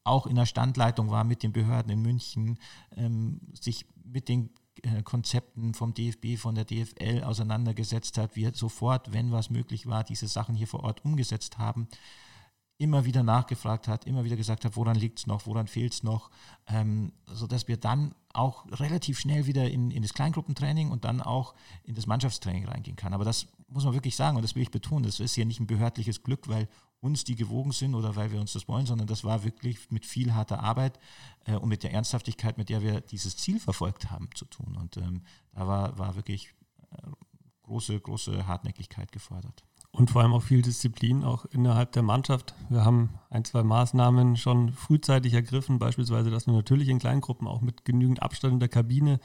auch 0.04 0.26
in 0.26 0.36
der 0.36 0.46
Standleitung 0.46 1.10
war 1.10 1.24
mit 1.24 1.42
den 1.42 1.52
Behörden 1.52 1.92
in 1.92 2.02
München, 2.02 2.58
ähm, 2.96 3.40
sich 3.54 3.86
mit 4.04 4.28
den 4.28 4.50
äh, 4.82 5.02
Konzepten 5.02 5.74
vom 5.74 5.94
DFB, 5.94 6.38
von 6.38 6.54
der 6.54 6.64
DFL 6.64 7.22
auseinandergesetzt 7.24 8.18
hat, 8.18 8.36
wir 8.36 8.52
sofort, 8.54 9.12
wenn 9.12 9.30
was 9.30 9.50
möglich 9.50 9.86
war, 9.86 10.02
diese 10.02 10.26
Sachen 10.26 10.54
hier 10.54 10.66
vor 10.66 10.82
Ort 10.82 11.04
umgesetzt 11.04 11.58
haben, 11.58 11.88
immer 12.78 13.04
wieder 13.04 13.22
nachgefragt 13.22 13.86
hat, 13.86 14.06
immer 14.06 14.24
wieder 14.24 14.36
gesagt 14.36 14.64
hat, 14.64 14.76
woran 14.76 14.96
liegt 14.96 15.20
es 15.20 15.26
noch, 15.26 15.46
woran 15.46 15.68
fehlt 15.68 15.92
es 15.92 16.02
noch, 16.02 16.30
ähm, 16.66 17.12
sodass 17.26 17.68
wir 17.68 17.76
dann 17.76 18.14
auch 18.32 18.66
relativ 18.72 19.20
schnell 19.20 19.46
wieder 19.46 19.70
in, 19.70 19.90
in 19.90 20.02
das 20.02 20.14
Kleingruppentraining 20.14 20.90
und 20.90 21.04
dann 21.04 21.20
auch 21.20 21.54
in 21.84 21.94
das 21.94 22.06
Mannschaftstraining 22.06 22.66
reingehen 22.66 22.96
kann. 22.96 23.14
Aber 23.14 23.24
das 23.24 23.46
muss 23.72 23.84
man 23.84 23.94
wirklich 23.94 24.16
sagen 24.16 24.36
und 24.36 24.42
das 24.42 24.54
will 24.54 24.62
ich 24.62 24.70
betonen, 24.70 25.04
das 25.04 25.20
ist 25.20 25.34
hier 25.34 25.46
nicht 25.46 25.60
ein 25.60 25.66
behördliches 25.66 26.22
Glück, 26.22 26.48
weil 26.48 26.68
uns 27.00 27.24
die 27.24 27.34
gewogen 27.34 27.72
sind 27.72 27.94
oder 27.94 28.14
weil 28.14 28.30
wir 28.30 28.40
uns 28.40 28.52
das 28.52 28.68
wollen, 28.68 28.86
sondern 28.86 29.08
das 29.08 29.24
war 29.24 29.44
wirklich 29.44 29.90
mit 29.90 30.06
viel 30.06 30.34
harter 30.34 30.60
Arbeit 30.60 30.98
äh, 31.44 31.56
und 31.56 31.68
mit 31.68 31.82
der 31.82 31.92
Ernsthaftigkeit, 31.92 32.58
mit 32.58 32.68
der 32.68 32.80
wir 32.80 33.00
dieses 33.00 33.36
Ziel 33.36 33.58
verfolgt 33.58 34.10
haben, 34.10 34.28
zu 34.34 34.44
tun. 34.44 34.76
Und 34.76 34.96
ähm, 34.96 35.22
da 35.52 35.66
war, 35.66 35.98
war 35.98 36.14
wirklich 36.14 36.54
äh, 36.92 37.10
große, 37.64 37.98
große 37.98 38.46
Hartnäckigkeit 38.46 39.10
gefordert. 39.10 39.64
Und 39.90 40.10
vor 40.10 40.22
allem 40.22 40.32
auch 40.32 40.42
viel 40.42 40.62
Disziplin, 40.62 41.22
auch 41.22 41.44
innerhalb 41.46 41.92
der 41.92 42.02
Mannschaft. 42.02 42.54
Wir 42.70 42.84
haben 42.84 43.18
ein, 43.28 43.44
zwei 43.44 43.62
Maßnahmen 43.62 44.36
schon 44.36 44.72
frühzeitig 44.72 45.34
ergriffen, 45.34 45.78
beispielsweise, 45.78 46.30
dass 46.30 46.46
wir 46.46 46.54
natürlich 46.54 46.88
in 46.88 46.98
Kleingruppen 46.98 47.46
auch 47.46 47.60
mit 47.60 47.84
genügend 47.84 48.22
Abstand 48.22 48.54
in 48.54 48.60
der 48.60 48.70
Kabine 48.70 49.20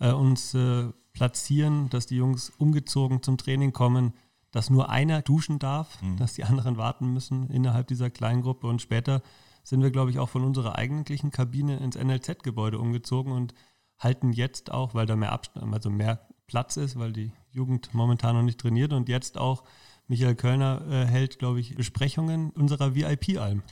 äh, 0.00 0.12
uns 0.12 0.52
äh, 0.54 0.92
platzieren, 1.14 1.88
dass 1.88 2.06
die 2.06 2.16
Jungs 2.16 2.50
umgezogen 2.50 3.22
zum 3.22 3.38
Training 3.38 3.72
kommen, 3.72 4.12
dass 4.50 4.70
nur 4.70 4.90
einer 4.90 5.22
duschen 5.22 5.58
darf, 5.58 6.00
mhm. 6.02 6.16
dass 6.16 6.34
die 6.34 6.44
anderen 6.44 6.76
warten 6.76 7.12
müssen 7.12 7.48
innerhalb 7.50 7.88
dieser 7.88 8.10
kleinen 8.10 8.42
Gruppe. 8.42 8.66
Und 8.66 8.82
später 8.82 9.22
sind 9.62 9.82
wir, 9.82 9.90
glaube 9.90 10.10
ich, 10.10 10.18
auch 10.18 10.28
von 10.28 10.44
unserer 10.44 10.76
eigentlichen 10.76 11.30
Kabine 11.30 11.78
ins 11.78 11.96
NLZ-Gebäude 11.96 12.78
umgezogen 12.78 13.32
und 13.32 13.54
halten 13.98 14.32
jetzt 14.32 14.70
auch, 14.70 14.94
weil 14.94 15.06
da 15.06 15.16
mehr 15.16 15.32
Abstand, 15.32 15.72
also 15.72 15.88
mehr 15.88 16.28
Platz 16.46 16.76
ist, 16.76 16.98
weil 16.98 17.12
die 17.12 17.32
Jugend 17.50 17.94
momentan 17.94 18.36
noch 18.36 18.42
nicht 18.42 18.60
trainiert 18.60 18.92
und 18.92 19.08
jetzt 19.08 19.38
auch 19.38 19.64
Michael 20.06 20.34
Kölner 20.34 20.82
äh, 20.88 21.06
hält, 21.06 21.38
glaube 21.38 21.60
ich, 21.60 21.74
Besprechungen 21.74 22.50
unserer 22.50 22.94
VIP-Alm. 22.94 23.62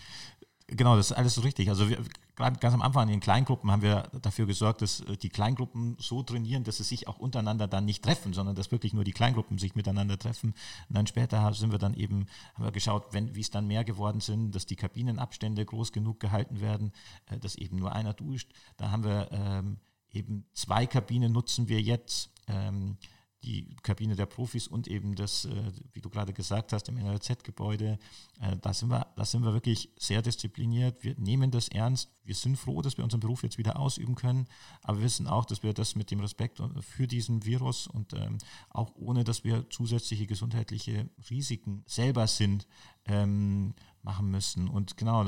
Genau, 0.69 0.97
das 0.97 1.11
ist 1.11 1.17
alles 1.17 1.35
so 1.35 1.43
richtig. 1.43 1.69
Also 1.69 1.91
wir, 1.91 1.99
ganz 2.37 2.75
am 2.75 2.83
Anfang 2.83 3.05
in 3.05 3.15
den 3.15 3.21
Kleingruppen 3.21 3.71
haben 3.71 3.83
wir 3.83 4.05
dafür 4.23 4.47
gesorgt, 4.47 4.83
dass 4.83 5.01
äh, 5.01 5.17
die 5.17 5.29
Kleingruppen 5.29 5.97
so 5.99 6.23
trainieren, 6.23 6.65
dass 6.65 6.79
sie 6.79 6.85
sich 6.85 7.09
auch 7.09 7.19
untereinander 7.19 7.69
dann 7.69 7.85
nicht 7.85 8.03
treffen, 8.03 8.33
sondern 8.33 8.55
dass 8.55 8.73
wirklich 8.73 8.95
nur 8.95 9.05
die 9.05 9.13
Kleingruppen 9.13 9.59
sich 9.59 9.75
miteinander 9.75 10.19
treffen. 10.19 10.55
Und 10.89 10.97
dann 10.97 11.07
später 11.07 11.53
sind 11.55 11.73
wir 11.73 11.79
dann 11.79 11.95
eben, 11.95 12.27
haben 12.55 12.65
wir 12.65 12.73
geschaut, 12.73 13.13
wenn, 13.13 13.35
wie 13.35 13.41
es 13.41 13.51
dann 13.51 13.67
mehr 13.67 13.85
geworden 13.85 14.21
sind, 14.21 14.55
dass 14.55 14.67
die 14.67 14.77
Kabinenabstände 14.77 15.65
groß 15.65 15.93
genug 15.93 16.21
gehalten 16.21 16.61
werden, 16.61 16.93
äh, 17.27 17.39
dass 17.39 17.55
eben 17.55 17.77
nur 17.77 17.93
einer 17.93 18.15
duscht. 18.15 18.53
Da 18.77 18.91
haben 18.91 19.05
wir 19.05 19.31
ähm, 19.33 19.79
eben 20.11 20.47
zwei 20.53 20.87
Kabinen 20.87 21.33
nutzen 21.33 21.69
wir 21.69 21.81
jetzt. 21.81 22.31
Ähm, 22.49 22.97
die 23.43 23.77
Kabine 23.83 24.15
der 24.15 24.27
Profis 24.27 24.69
und 24.69 24.89
eben 24.89 25.15
das, 25.15 25.45
äh, 25.45 25.73
wie 25.93 26.01
du 26.01 26.09
gerade 26.11 26.33
gesagt 26.33 26.73
hast, 26.73 26.89
im 26.89 26.97
NLZ-Gebäude. 26.97 27.99
Äh, 28.41 28.57
da, 28.61 28.73
sind 28.73 28.91
wir, 28.91 29.07
da 29.17 29.25
sind 29.25 29.45
wir 29.45 29.53
wirklich 29.53 29.91
sehr 29.99 30.23
diszipliniert. 30.23 31.03
Wir 31.03 31.15
nehmen 31.19 31.51
das 31.51 31.69
ernst. 31.69 32.11
Wir 32.25 32.35
sind 32.35 32.57
froh, 32.57 32.83
dass 32.83 32.97
wir 32.97 33.05
unseren 33.05 33.21
Beruf 33.21 33.43
jetzt 33.43 33.59
wieder 33.59 33.79
ausüben 33.79 34.15
können. 34.15 34.47
Aber 34.83 34.99
wir 34.99 35.05
wissen 35.05 35.27
auch, 35.27 35.45
dass 35.45 35.63
wir 35.63 35.73
das 35.73 35.97
mit 35.97 36.11
dem 36.11 36.21
Respekt 36.21 36.63
für 36.81 37.07
diesen 37.07 37.45
Virus 37.45 37.87
und 37.87 38.13
ähm, 38.13 38.39
auch 38.71 38.95
ohne, 38.95 39.25
dass 39.25 39.45
wir 39.45 39.69
zusätzliche 39.71 40.27
gesundheitliche 40.27 41.09
Risiken 41.31 41.83
selber 41.87 42.27
sind, 42.27 42.67
ähm, 43.07 43.75
machen 44.03 44.31
müssen. 44.31 44.69
Und 44.69 44.97
genau, 44.97 45.25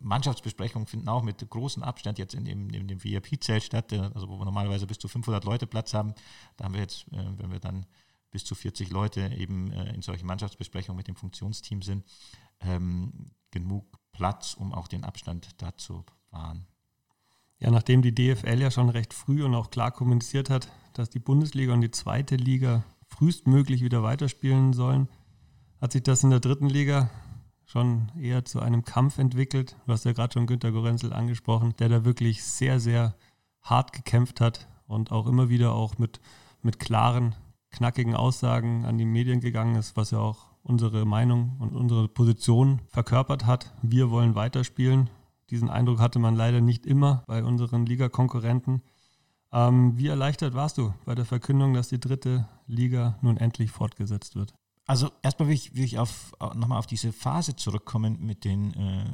Mannschaftsbesprechungen 0.00 0.86
finden 0.86 1.08
auch 1.08 1.22
mit 1.22 1.48
großem 1.48 1.82
Abstand 1.82 2.18
jetzt 2.18 2.34
in 2.34 2.44
dem, 2.44 2.70
in 2.70 2.88
dem 2.88 3.02
VIP-Zelt 3.02 3.62
statt, 3.62 3.92
also 3.92 4.28
wo 4.28 4.38
wir 4.38 4.44
normalerweise 4.44 4.86
bis 4.86 4.98
zu 4.98 5.08
500 5.08 5.44
Leute 5.44 5.66
Platz 5.66 5.94
haben. 5.94 6.14
Da 6.56 6.64
haben 6.64 6.74
wir 6.74 6.80
jetzt, 6.80 7.06
äh, 7.12 7.38
wenn 7.38 7.50
wir 7.50 7.60
dann 7.60 7.86
bis 8.30 8.44
zu 8.44 8.54
40 8.54 8.90
Leute 8.90 9.32
eben 9.36 9.70
äh, 9.72 9.94
in 9.94 10.02
solchen 10.02 10.26
Mannschaftsbesprechungen 10.26 10.96
mit 10.96 11.08
dem 11.08 11.16
Funktionsteam 11.16 11.82
sind, 11.82 12.04
ähm, 12.60 13.30
genug 13.50 13.86
Platz, 14.12 14.54
um 14.54 14.72
auch 14.72 14.88
den 14.88 15.04
Abstand 15.04 15.62
da 15.62 15.76
zu 15.76 16.04
wahren. 16.30 16.66
Ja, 17.60 17.70
nachdem 17.70 18.02
die 18.02 18.14
DFL 18.14 18.60
ja 18.60 18.70
schon 18.70 18.88
recht 18.88 19.14
früh 19.14 19.44
und 19.44 19.54
auch 19.54 19.70
klar 19.70 19.90
kommuniziert 19.92 20.50
hat, 20.50 20.68
dass 20.92 21.10
die 21.10 21.20
Bundesliga 21.20 21.72
und 21.72 21.80
die 21.80 21.90
zweite 21.90 22.36
Liga 22.36 22.84
frühestmöglich 23.06 23.82
wieder 23.82 24.02
weiterspielen 24.02 24.72
sollen, 24.72 25.08
hat 25.84 25.92
sich 25.92 26.02
das 26.02 26.24
in 26.24 26.30
der 26.30 26.40
dritten 26.40 26.70
Liga 26.70 27.10
schon 27.66 28.10
eher 28.18 28.46
zu 28.46 28.58
einem 28.58 28.86
Kampf 28.86 29.18
entwickelt. 29.18 29.76
Du 29.84 29.92
hast 29.92 30.06
ja 30.06 30.14
gerade 30.14 30.32
schon 30.32 30.46
Günter 30.46 30.72
Gorenzel 30.72 31.12
angesprochen, 31.12 31.74
der 31.78 31.90
da 31.90 32.06
wirklich 32.06 32.42
sehr, 32.42 32.80
sehr 32.80 33.14
hart 33.60 33.92
gekämpft 33.92 34.40
hat 34.40 34.66
und 34.86 35.12
auch 35.12 35.26
immer 35.26 35.50
wieder 35.50 35.74
auch 35.74 35.98
mit, 35.98 36.22
mit 36.62 36.78
klaren, 36.78 37.34
knackigen 37.70 38.14
Aussagen 38.14 38.86
an 38.86 38.96
die 38.96 39.04
Medien 39.04 39.40
gegangen 39.40 39.74
ist, 39.74 39.94
was 39.94 40.10
ja 40.10 40.20
auch 40.20 40.46
unsere 40.62 41.04
Meinung 41.04 41.58
und 41.58 41.76
unsere 41.76 42.08
Position 42.08 42.80
verkörpert 42.88 43.44
hat. 43.44 43.74
Wir 43.82 44.10
wollen 44.10 44.34
weiterspielen. 44.34 45.10
Diesen 45.50 45.68
Eindruck 45.68 45.98
hatte 45.98 46.18
man 46.18 46.34
leider 46.34 46.62
nicht 46.62 46.86
immer 46.86 47.24
bei 47.26 47.44
unseren 47.44 47.84
Ligakonkurrenten. 47.84 48.80
Ähm, 49.52 49.98
wie 49.98 50.06
erleichtert 50.06 50.54
warst 50.54 50.78
du 50.78 50.94
bei 51.04 51.14
der 51.14 51.26
Verkündung, 51.26 51.74
dass 51.74 51.88
die 51.88 52.00
dritte 52.00 52.48
Liga 52.66 53.18
nun 53.20 53.36
endlich 53.36 53.70
fortgesetzt 53.70 54.34
wird? 54.34 54.54
Also 54.86 55.10
erstmal 55.22 55.48
will 55.48 55.54
ich, 55.54 55.74
will 55.74 55.84
ich 55.84 55.98
auf, 55.98 56.32
nochmal 56.54 56.78
auf 56.78 56.86
diese 56.86 57.12
Phase 57.12 57.56
zurückkommen, 57.56 58.18
mit 58.20 58.44
den, 58.44 58.74
äh, 58.74 59.04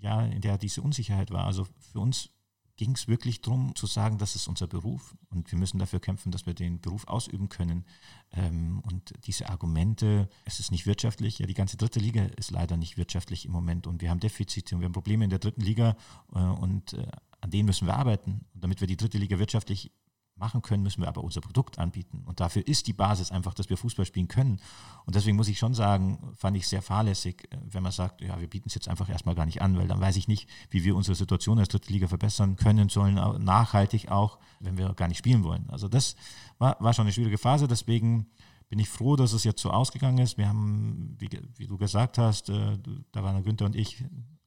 ja, 0.00 0.22
in 0.22 0.40
der 0.40 0.58
diese 0.58 0.82
Unsicherheit 0.82 1.30
war. 1.30 1.44
Also 1.44 1.66
für 1.92 2.00
uns 2.00 2.30
ging 2.76 2.96
es 2.96 3.06
wirklich 3.06 3.40
darum 3.42 3.76
zu 3.76 3.86
sagen, 3.86 4.18
das 4.18 4.34
ist 4.34 4.48
unser 4.48 4.66
Beruf 4.66 5.14
und 5.30 5.52
wir 5.52 5.58
müssen 5.58 5.78
dafür 5.78 6.00
kämpfen, 6.00 6.32
dass 6.32 6.46
wir 6.46 6.54
den 6.54 6.80
Beruf 6.80 7.06
ausüben 7.06 7.48
können. 7.48 7.84
Ähm, 8.32 8.80
und 8.84 9.12
diese 9.26 9.48
Argumente, 9.50 10.28
es 10.44 10.58
ist 10.58 10.72
nicht 10.72 10.86
wirtschaftlich, 10.86 11.38
ja, 11.38 11.46
die 11.46 11.54
ganze 11.54 11.76
dritte 11.76 12.00
Liga 12.00 12.24
ist 12.36 12.50
leider 12.50 12.76
nicht 12.76 12.96
wirtschaftlich 12.96 13.44
im 13.44 13.52
Moment 13.52 13.86
und 13.86 14.00
wir 14.00 14.10
haben 14.10 14.20
Defizite 14.20 14.74
und 14.74 14.80
wir 14.80 14.86
haben 14.86 14.92
Probleme 14.92 15.22
in 15.22 15.30
der 15.30 15.38
dritten 15.38 15.60
Liga 15.60 15.96
äh, 16.34 16.38
und 16.38 16.94
äh, 16.94 17.06
an 17.40 17.50
denen 17.50 17.66
müssen 17.66 17.86
wir 17.86 17.96
arbeiten. 17.96 18.46
Und 18.54 18.64
damit 18.64 18.80
wir 18.80 18.88
die 18.88 18.96
dritte 18.96 19.18
Liga 19.18 19.38
wirtschaftlich 19.38 19.92
machen 20.36 20.62
können, 20.62 20.82
müssen 20.82 21.02
wir 21.02 21.08
aber 21.08 21.22
unser 21.22 21.40
Produkt 21.40 21.78
anbieten. 21.78 22.22
Und 22.26 22.40
dafür 22.40 22.66
ist 22.66 22.86
die 22.86 22.92
Basis 22.92 23.30
einfach, 23.30 23.54
dass 23.54 23.70
wir 23.70 23.76
Fußball 23.76 24.04
spielen 24.04 24.28
können. 24.28 24.60
Und 25.06 25.14
deswegen 25.14 25.36
muss 25.36 25.48
ich 25.48 25.58
schon 25.58 25.74
sagen, 25.74 26.18
fand 26.36 26.56
ich 26.56 26.66
sehr 26.66 26.82
fahrlässig, 26.82 27.48
äh, 27.50 27.58
wenn 27.70 27.82
man 27.82 27.92
sagt, 27.92 28.20
ja, 28.20 28.40
wir 28.40 28.48
bieten 28.48 28.68
es 28.68 28.74
jetzt 28.74 28.88
einfach 28.88 29.08
erstmal 29.08 29.34
gar 29.34 29.46
nicht 29.46 29.62
an, 29.62 29.78
weil 29.78 29.88
dann 29.88 30.00
weiß 30.00 30.16
ich 30.16 30.28
nicht, 30.28 30.48
wie 30.70 30.84
wir 30.84 30.96
unsere 30.96 31.14
Situation 31.14 31.58
als 31.58 31.68
dritte 31.68 31.92
Liga 31.92 32.08
verbessern 32.08 32.56
können 32.56 32.88
sollen, 32.88 33.14
nachhaltig 33.44 34.10
auch, 34.10 34.38
wenn 34.60 34.76
wir 34.76 34.92
gar 34.94 35.08
nicht 35.08 35.18
spielen 35.18 35.44
wollen. 35.44 35.68
Also 35.70 35.88
das 35.88 36.16
war, 36.58 36.76
war 36.80 36.92
schon 36.92 37.04
eine 37.04 37.12
schwierige 37.12 37.38
Phase. 37.38 37.68
Deswegen 37.68 38.26
bin 38.68 38.78
ich 38.78 38.88
froh, 38.88 39.16
dass 39.16 39.34
es 39.34 39.44
jetzt 39.44 39.60
so 39.60 39.70
ausgegangen 39.70 40.18
ist. 40.18 40.38
Wir 40.38 40.48
haben, 40.48 41.14
wie, 41.18 41.28
wie 41.56 41.66
du 41.66 41.76
gesagt 41.76 42.18
hast, 42.18 42.48
äh, 42.48 42.78
da 43.12 43.22
waren 43.22 43.42
Günther 43.42 43.66
und 43.66 43.76
ich 43.76 44.02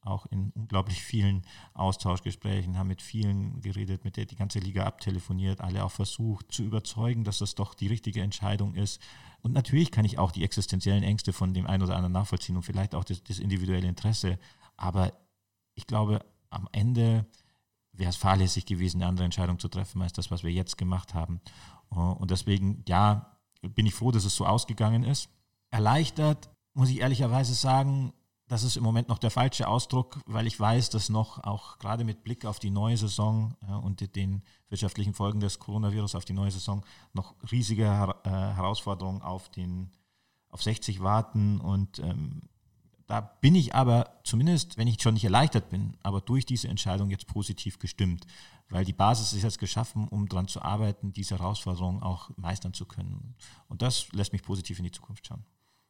auch 0.06 0.26
in 0.28 0.52
unglaublich 0.52 1.02
vielen 1.02 1.44
Austauschgesprächen, 1.74 2.78
haben 2.78 2.88
mit 2.88 3.02
vielen 3.02 3.62
geredet, 3.62 4.04
mit 4.04 4.18
der 4.18 4.26
die 4.26 4.36
ganze 4.36 4.60
Liga 4.60 4.86
abtelefoniert, 4.86 5.62
alle 5.62 5.84
auch 5.84 5.92
versucht 5.92 6.52
zu 6.52 6.64
überzeugen, 6.64 7.24
dass 7.24 7.40
das 7.40 7.56
doch 7.56 7.74
die 7.74 7.88
richtige 7.88 8.22
Entscheidung 8.22 8.76
ist. 8.76 9.02
Und 9.42 9.54
natürlich 9.54 9.92
kann 9.92 10.06
ich 10.06 10.18
auch 10.18 10.32
die 10.32 10.44
existenziellen 10.44 11.04
Ängste 11.04 11.34
von 11.34 11.54
dem 11.54 11.68
einen 11.68 11.84
oder 11.84 11.96
anderen 11.96 12.14
nachvollziehen 12.14 12.56
und 12.56 12.64
vielleicht 12.64 12.96
auch 12.96 13.04
das, 13.04 13.24
das 13.24 13.40
individuelle 13.40 13.88
Interesse. 13.88 14.40
Aber 14.78 15.12
ich 15.76 15.88
glaube, 15.88 16.26
am 16.50 16.70
Ende 16.72 17.26
wäre 17.92 18.10
es 18.10 18.16
fahrlässig 18.16 18.66
gewesen, 18.66 19.02
eine 19.02 19.10
andere 19.10 19.26
Entscheidung 19.26 19.60
zu 19.60 19.68
treffen, 19.68 20.02
als 20.02 20.14
das, 20.14 20.32
was 20.32 20.44
wir 20.44 20.52
jetzt 20.52 20.78
gemacht 20.78 21.14
haben. 21.14 21.42
Und 21.90 22.32
deswegen, 22.32 22.84
ja, 22.88 23.38
bin 23.62 23.86
ich 23.86 23.94
froh, 23.94 24.12
dass 24.12 24.26
es 24.26 24.36
so 24.36 24.46
ausgegangen 24.46 25.04
ist. 25.04 25.30
Erleichtert, 25.72 26.50
muss 26.74 26.90
ich 26.90 27.00
ehrlicherweise 27.00 27.54
sagen, 27.54 28.14
das 28.48 28.64
ist 28.64 28.78
im 28.78 28.84
Moment 28.84 29.10
noch 29.10 29.18
der 29.18 29.32
falsche 29.32 29.68
Ausdruck, 29.68 30.20
weil 30.28 30.46
ich 30.46 30.60
weiß, 30.60 30.92
dass 30.92 31.10
noch 31.10 31.44
auch 31.44 31.80
gerade 31.80 32.04
mit 32.04 32.24
Blick 32.24 32.46
auf 32.46 32.60
die 32.60 32.70
neue 32.70 32.98
Saison 32.98 33.56
äh, 33.68 33.72
und 33.72 34.16
den 34.16 34.44
wirtschaftlichen 34.70 35.14
Folgen 35.14 35.40
des 35.40 35.60
Coronavirus 35.60 36.16
auf 36.16 36.26
die 36.26 36.34
neue 36.34 36.52
Saison 36.52 36.86
noch 37.14 37.34
riesige 37.52 37.86
Her 37.86 38.16
äh, 38.24 38.30
Herausforderungen 38.30 39.22
auf, 39.22 39.50
den, 39.50 39.92
auf 40.50 40.62
60 40.62 41.02
warten. 41.02 41.60
Und 41.60 41.98
ähm, 42.00 42.44
da 43.08 43.22
bin 43.22 43.56
ich 43.56 43.74
aber 43.74 44.20
zumindest, 44.24 44.78
wenn 44.78 44.88
ich 44.88 45.02
schon 45.02 45.16
nicht 45.16 45.24
erleichtert 45.24 45.70
bin, 45.70 45.98
aber 46.04 46.22
durch 46.22 46.46
diese 46.46 46.68
Entscheidung 46.68 47.10
jetzt 47.10 47.28
positiv 47.28 47.80
gestimmt, 47.80 48.28
weil 48.70 48.86
die 48.86 48.94
Basis 48.94 49.34
ist 49.34 49.44
jetzt 49.44 49.60
geschaffen, 49.60 50.08
um 50.08 50.28
daran 50.28 50.48
zu 50.48 50.62
arbeiten, 50.62 51.14
diese 51.14 51.40
Herausforderungen 51.40 52.04
auch 52.04 52.30
meistern 52.38 52.74
zu 52.74 52.86
können. 52.86 53.36
Und 53.70 53.82
das 53.82 54.12
lässt 54.12 54.34
mich 54.34 54.44
positiv 54.44 54.78
in 54.78 54.86
die 54.86 54.92
Zukunft 54.92 55.26
schauen. 55.26 55.46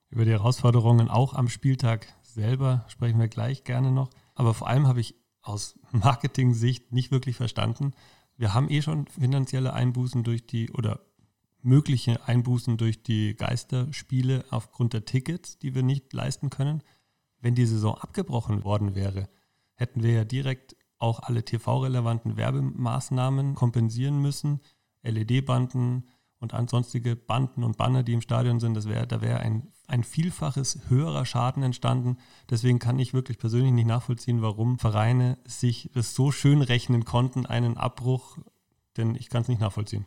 Über 0.10 0.24
die 0.24 0.32
Herausforderungen 0.32 1.10
auch 1.10 1.34
am 1.34 1.50
Spieltag 1.50 2.08
selber 2.36 2.86
sprechen 2.88 3.20
wir 3.20 3.28
gleich 3.28 3.64
gerne 3.64 3.92
noch. 3.92 4.12
Aber 4.36 4.54
vor 4.54 4.68
allem 4.68 4.88
habe 4.88 5.00
ich 5.00 5.16
aus 5.42 5.80
Marketing-Sicht 5.92 6.92
nicht 6.92 7.12
wirklich 7.12 7.36
verstanden. 7.38 7.94
Wir 8.38 8.54
haben 8.54 8.70
eh 8.70 8.82
schon 8.82 9.08
finanzielle 9.08 9.74
Einbußen 9.74 10.24
durch 10.24 10.46
die 10.46 10.70
oder 10.72 11.00
mögliche 11.62 12.28
Einbußen 12.28 12.78
durch 12.78 13.02
die 13.02 13.36
Geisterspiele 13.36 14.46
aufgrund 14.52 14.94
der 14.94 15.06
Tickets, 15.06 15.58
die 15.58 15.74
wir 15.74 15.82
nicht 15.82 16.14
leisten 16.14 16.52
können. 16.52 16.84
Wenn 17.40 17.56
die 17.56 17.66
Saison 17.66 17.96
abgebrochen 17.96 18.64
worden 18.64 18.94
wäre, 18.94 19.30
hätten 19.74 20.04
wir 20.04 20.12
ja 20.12 20.26
direkt 20.26 20.76
auch 20.98 21.20
alle 21.22 21.44
TV-relevanten 21.44 22.38
Werbemaßnahmen 22.38 23.56
kompensieren 23.56 24.22
müssen. 24.22 24.62
LED-Banden 25.04 26.08
und 26.40 26.54
ansonstige 26.54 27.16
Banden 27.16 27.64
und 27.64 27.78
Banner, 27.78 28.04
die 28.04 28.14
im 28.14 28.22
Stadion 28.22 28.60
sind, 28.60 28.76
das 28.76 28.88
wär, 28.88 29.06
da 29.06 29.22
wäre 29.22 29.40
ein 29.40 29.72
ein 29.88 30.04
Vielfaches 30.04 30.80
höherer 30.90 31.26
Schaden 31.26 31.64
entstanden. 31.64 32.18
Deswegen 32.50 32.80
kann 32.80 33.00
ich 33.00 33.14
wirklich 33.14 33.38
persönlich 33.38 33.72
nicht 33.72 33.88
nachvollziehen, 33.88 34.42
warum 34.42 34.80
Vereine 34.80 35.38
sich 35.46 35.92
das 35.94 36.16
so 36.16 36.32
schön 36.32 36.62
rechnen 36.62 37.06
konnten, 37.06 37.46
einen 37.46 37.78
Abbruch, 37.78 38.38
denn 38.98 39.16
ich 39.16 39.30
kann 39.30 39.44
es 39.44 39.48
nicht 39.48 39.62
nachvollziehen. 39.62 40.06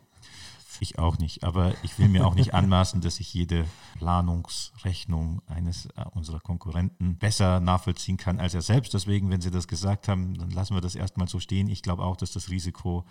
Ich 0.81 0.99
auch 0.99 1.19
nicht, 1.19 1.45
aber 1.45 1.75
ich 1.83 1.99
will 1.99 2.09
mir 2.09 2.27
auch 2.27 2.35
nicht 2.35 2.55
anmaßen, 2.55 3.01
dass 3.01 3.21
ich 3.21 3.33
jede 3.35 3.67
Planungsrechnung 3.99 5.43
eines 5.47 5.87
äh, 5.87 6.05
unserer 6.15 6.41
Konkurrenten 6.41 7.17
besser 7.17 7.61
nachvollziehen 7.61 8.17
kann 8.17 8.39
als 8.39 8.55
er 8.55 8.63
selbst. 8.63 8.95
Deswegen, 8.95 9.31
wenn 9.31 9.41
Sie 9.41 9.51
das 9.51 9.69
gesagt 9.69 10.09
haben, 10.09 10.35
dann 10.39 10.51
lassen 10.51 10.75
wir 10.75 10.81
das 10.81 10.95
erstmal 10.95 11.29
so 11.29 11.41
stehen. 11.41 11.69
Ich 11.69 11.83
glaube 11.83 12.05
auch, 12.05 12.17
dass 12.17 12.33
das 12.33 12.51
Risiko 12.51 13.05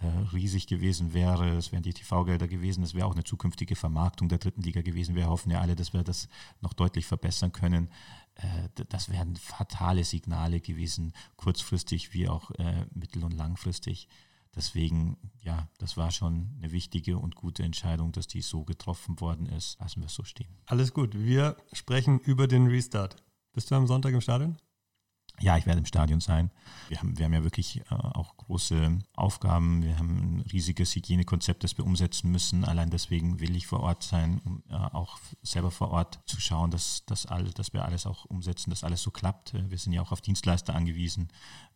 äh, 0.00 0.06
riesig 0.32 0.66
gewesen 0.66 1.14
wäre. 1.14 1.56
Es 1.56 1.72
wären 1.72 1.82
die 1.82 1.94
TV-Gelder 1.94 2.48
gewesen. 2.48 2.84
Es 2.84 2.94
wäre 2.94 3.06
auch 3.06 3.14
eine 3.14 3.24
zukünftige 3.24 3.76
Vermarktung 3.76 4.28
der 4.28 4.38
dritten 4.38 4.62
Liga 4.62 4.82
gewesen. 4.82 5.14
Wir 5.14 5.28
hoffen 5.28 5.50
ja 5.50 5.60
alle, 5.60 5.76
dass 5.76 5.92
wir 5.92 6.02
das 6.02 6.28
noch 6.60 6.72
deutlich 6.72 7.06
verbessern 7.06 7.52
können. 7.52 7.88
Äh, 8.34 8.84
das 8.88 9.08
wären 9.10 9.36
fatale 9.36 10.04
Signale 10.04 10.60
gewesen, 10.60 11.12
kurzfristig 11.36 12.12
wie 12.12 12.28
auch 12.28 12.50
mittel- 12.94 13.24
und 13.24 13.32
langfristig. 13.32 14.08
Deswegen, 14.56 15.16
ja, 15.42 15.68
das 15.78 15.96
war 15.96 16.10
schon 16.10 16.54
eine 16.58 16.72
wichtige 16.72 17.18
und 17.18 17.34
gute 17.34 17.62
Entscheidung, 17.62 18.12
dass 18.12 18.26
die 18.26 18.40
so 18.40 18.64
getroffen 18.64 19.20
worden 19.20 19.46
ist. 19.46 19.78
Lassen 19.80 20.00
wir 20.00 20.06
es 20.06 20.14
so 20.14 20.24
stehen. 20.24 20.56
Alles 20.66 20.92
gut. 20.92 21.14
Wir 21.14 21.56
sprechen 21.72 22.20
über 22.20 22.46
den 22.46 22.66
Restart. 22.68 23.16
Bist 23.52 23.70
du 23.70 23.74
am 23.74 23.86
Sonntag 23.86 24.12
im 24.12 24.20
Stadion? 24.20 24.56
Ja, 25.40 25.58
ich 25.58 25.66
werde 25.66 25.80
im 25.80 25.86
Stadion 25.86 26.20
sein. 26.20 26.50
Wir 26.88 27.00
haben, 27.00 27.18
wir 27.18 27.24
haben 27.24 27.32
ja 27.32 27.42
wirklich 27.42 27.80
äh, 27.90 27.94
auch 27.94 28.36
große 28.36 28.98
Aufgaben. 29.14 29.82
Wir 29.82 29.98
haben 29.98 30.36
ein 30.36 30.40
riesiges 30.52 30.94
Hygienekonzept, 30.94 31.64
das 31.64 31.76
wir 31.76 31.84
umsetzen 31.84 32.30
müssen. 32.30 32.64
Allein 32.64 32.90
deswegen 32.90 33.40
will 33.40 33.56
ich 33.56 33.66
vor 33.66 33.80
Ort 33.80 34.04
sein, 34.04 34.40
um 34.44 34.62
äh, 34.68 34.74
auch 34.74 35.18
selber 35.42 35.72
vor 35.72 35.90
Ort 35.90 36.20
zu 36.26 36.40
schauen, 36.40 36.70
dass, 36.70 37.04
dass, 37.06 37.26
all, 37.26 37.50
dass 37.50 37.72
wir 37.72 37.84
alles 37.84 38.06
auch 38.06 38.26
umsetzen, 38.26 38.70
dass 38.70 38.84
alles 38.84 39.02
so 39.02 39.10
klappt. 39.10 39.54
Wir 39.54 39.78
sind 39.78 39.92
ja 39.92 40.02
auch 40.02 40.12
auf 40.12 40.20
Dienstleister 40.20 40.74
angewiesen. 40.74 41.28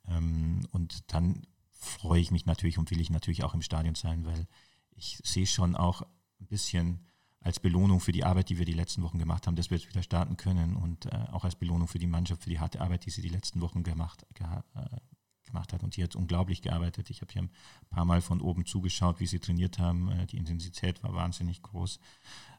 Ähm, 0.07 0.61
und 0.71 1.13
dann 1.13 1.43
freue 1.79 2.21
ich 2.21 2.31
mich 2.31 2.45
natürlich 2.45 2.79
und 2.79 2.91
will 2.91 3.01
ich 3.01 3.11
natürlich 3.11 3.45
auch 3.45 3.55
im 3.55 3.63
Stadion 3.63 3.95
sein, 3.95 4.27
weil 4.27 4.47
ich 4.91 5.21
sehe 5.25 5.47
schon 5.47 5.77
auch 5.77 6.03
ein 6.41 6.47
bisschen 6.47 7.07
als 7.41 7.61
Belohnung 7.61 8.01
für 8.01 8.13
die 8.13 8.25
Arbeit, 8.25 8.49
die 8.49 8.59
wir 8.59 8.67
die 8.67 8.73
letzten 8.73 9.03
Wochen 9.03 9.19
gemacht 9.19 9.47
haben, 9.47 9.55
dass 9.55 9.71
wir 9.71 9.79
jetzt 9.79 9.89
wieder 9.89 10.03
starten 10.03 10.37
können 10.37 10.77
und 10.77 11.07
äh, 11.07 11.27
auch 11.31 11.45
als 11.45 11.55
Belohnung 11.55 11.87
für 11.87 12.01
die 12.01 12.09
Mannschaft, 12.09 12.43
für 12.43 12.51
die 12.51 12.59
harte 12.59 12.81
Arbeit, 12.81 13.07
die 13.07 13.11
sie 13.11 13.23
die 13.23 13.29
letzten 13.29 13.61
Wochen 13.61 13.85
gemacht, 13.85 14.27
ge 14.35 14.47
äh, 14.75 14.99
gemacht 15.45 15.73
hat. 15.73 15.83
Und 15.83 15.97
die 15.97 16.03
hat 16.03 16.17
unglaublich 16.17 16.63
gearbeitet. 16.63 17.11
Ich 17.11 17.21
habe 17.23 17.33
hier 17.33 17.43
ein 17.43 17.51
paar 17.91 18.05
Mal 18.05 18.21
von 18.21 18.41
oben 18.41 18.67
zugeschaut, 18.67 19.21
wie 19.21 19.27
sie 19.27 19.39
trainiert 19.39 19.79
haben. 19.79 20.11
Äh, 20.11 20.27
die 20.27 20.37
Intensität 20.37 21.03
war 21.03 21.15
wahnsinnig 21.15 21.63
groß. 21.63 22.01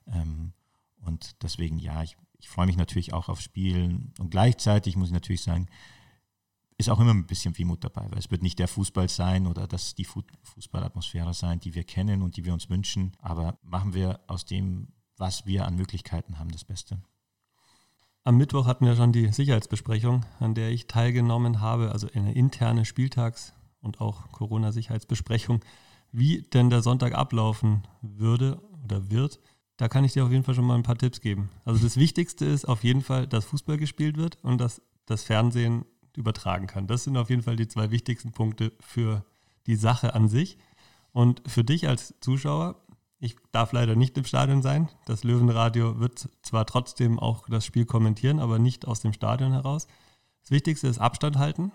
Ähm, 0.07 0.53
und 1.01 1.43
deswegen, 1.43 1.77
ja, 1.77 2.01
ich, 2.01 2.17
ich 2.39 2.49
freue 2.49 2.65
mich 2.65 2.77
natürlich 2.77 3.13
auch 3.13 3.29
auf 3.29 3.41
Spielen. 3.41 4.13
Und 4.17 4.31
gleichzeitig 4.31 4.95
muss 4.95 5.09
ich 5.09 5.13
natürlich 5.13 5.41
sagen, 5.41 5.67
ist 6.79 6.89
auch 6.89 6.99
immer 6.99 7.13
ein 7.13 7.27
bisschen 7.27 7.57
Wehmut 7.57 7.83
dabei, 7.83 8.07
weil 8.09 8.19
es 8.19 8.31
wird 8.31 8.41
nicht 8.41 8.57
der 8.57 8.69
Fußball 8.69 9.09
sein 9.09 9.47
oder 9.47 9.67
das 9.67 9.95
die 9.95 10.05
Fußballatmosphäre 10.05 11.33
sein, 11.33 11.59
die 11.59 11.75
wir 11.75 11.83
kennen 11.83 12.21
und 12.21 12.37
die 12.37 12.45
wir 12.45 12.53
uns 12.53 12.69
wünschen. 12.69 13.11
Aber 13.19 13.59
machen 13.61 13.93
wir 13.93 14.21
aus 14.27 14.45
dem, 14.45 14.87
was 15.17 15.45
wir 15.45 15.65
an 15.65 15.75
Möglichkeiten 15.75 16.39
haben, 16.39 16.51
das 16.51 16.63
Beste. 16.63 17.01
Am 18.23 18.37
Mittwoch 18.37 18.65
hatten 18.65 18.85
wir 18.85 18.95
schon 18.95 19.11
die 19.11 19.27
Sicherheitsbesprechung, 19.27 20.25
an 20.39 20.55
der 20.55 20.71
ich 20.71 20.87
teilgenommen 20.87 21.59
habe, 21.59 21.91
also 21.91 22.07
eine 22.13 22.33
interne 22.33 22.85
Spieltags- 22.85 23.53
und 23.81 23.99
auch 23.99 24.31
Corona-Sicherheitsbesprechung, 24.31 25.59
wie 26.13 26.43
denn 26.43 26.69
der 26.69 26.81
Sonntag 26.81 27.13
ablaufen 27.13 27.83
würde 28.01 28.61
oder 28.85 29.09
wird. 29.09 29.41
Da 29.75 29.89
kann 29.89 30.05
ich 30.05 30.13
dir 30.13 30.23
auf 30.23 30.31
jeden 30.31 30.43
Fall 30.45 30.55
schon 30.55 30.65
mal 30.65 30.75
ein 30.75 30.83
paar 30.83 30.97
Tipps 30.97 31.19
geben. 31.19 31.49
Also 31.65 31.83
das 31.83 31.97
Wichtigste 31.97 32.45
ist 32.45 32.65
auf 32.65 32.85
jeden 32.85 33.01
Fall, 33.01 33.27
dass 33.27 33.45
Fußball 33.45 33.77
gespielt 33.77 34.15
wird 34.15 34.37
und 34.43 34.61
dass 34.61 34.81
das 35.05 35.23
Fernsehen 35.23 35.85
übertragen 36.19 36.67
kann. 36.67 36.85
Das 36.85 37.05
sind 37.05 37.17
auf 37.17 37.29
jeden 37.29 37.41
Fall 37.41 37.55
die 37.55 37.67
zwei 37.67 37.89
wichtigsten 37.89 38.31
Punkte 38.31 38.73
für 38.79 39.25
die 39.65 39.75
Sache 39.75 40.13
an 40.13 40.27
sich. 40.27 40.57
Und 41.11 41.41
für 41.47 41.63
dich 41.63 41.87
als 41.87 42.13
Zuschauer, 42.19 42.75
ich 43.19 43.35
darf 43.51 43.71
leider 43.71 43.95
nicht 43.95 44.17
im 44.17 44.25
Stadion 44.25 44.61
sein. 44.61 44.89
Das 45.05 45.23
Löwenradio 45.23 45.99
wird 45.99 46.29
zwar 46.43 46.65
trotzdem 46.65 47.17
auch 47.17 47.47
das 47.49 47.65
Spiel 47.65 47.85
kommentieren, 47.85 48.39
aber 48.39 48.59
nicht 48.59 48.85
aus 48.85 48.99
dem 48.99 49.13
Stadion 49.13 49.53
heraus. 49.53 49.87
Das 50.41 50.51
Wichtigste 50.51 50.87
ist 50.87 50.99
Abstand 50.99 51.37
halten, 51.37 51.71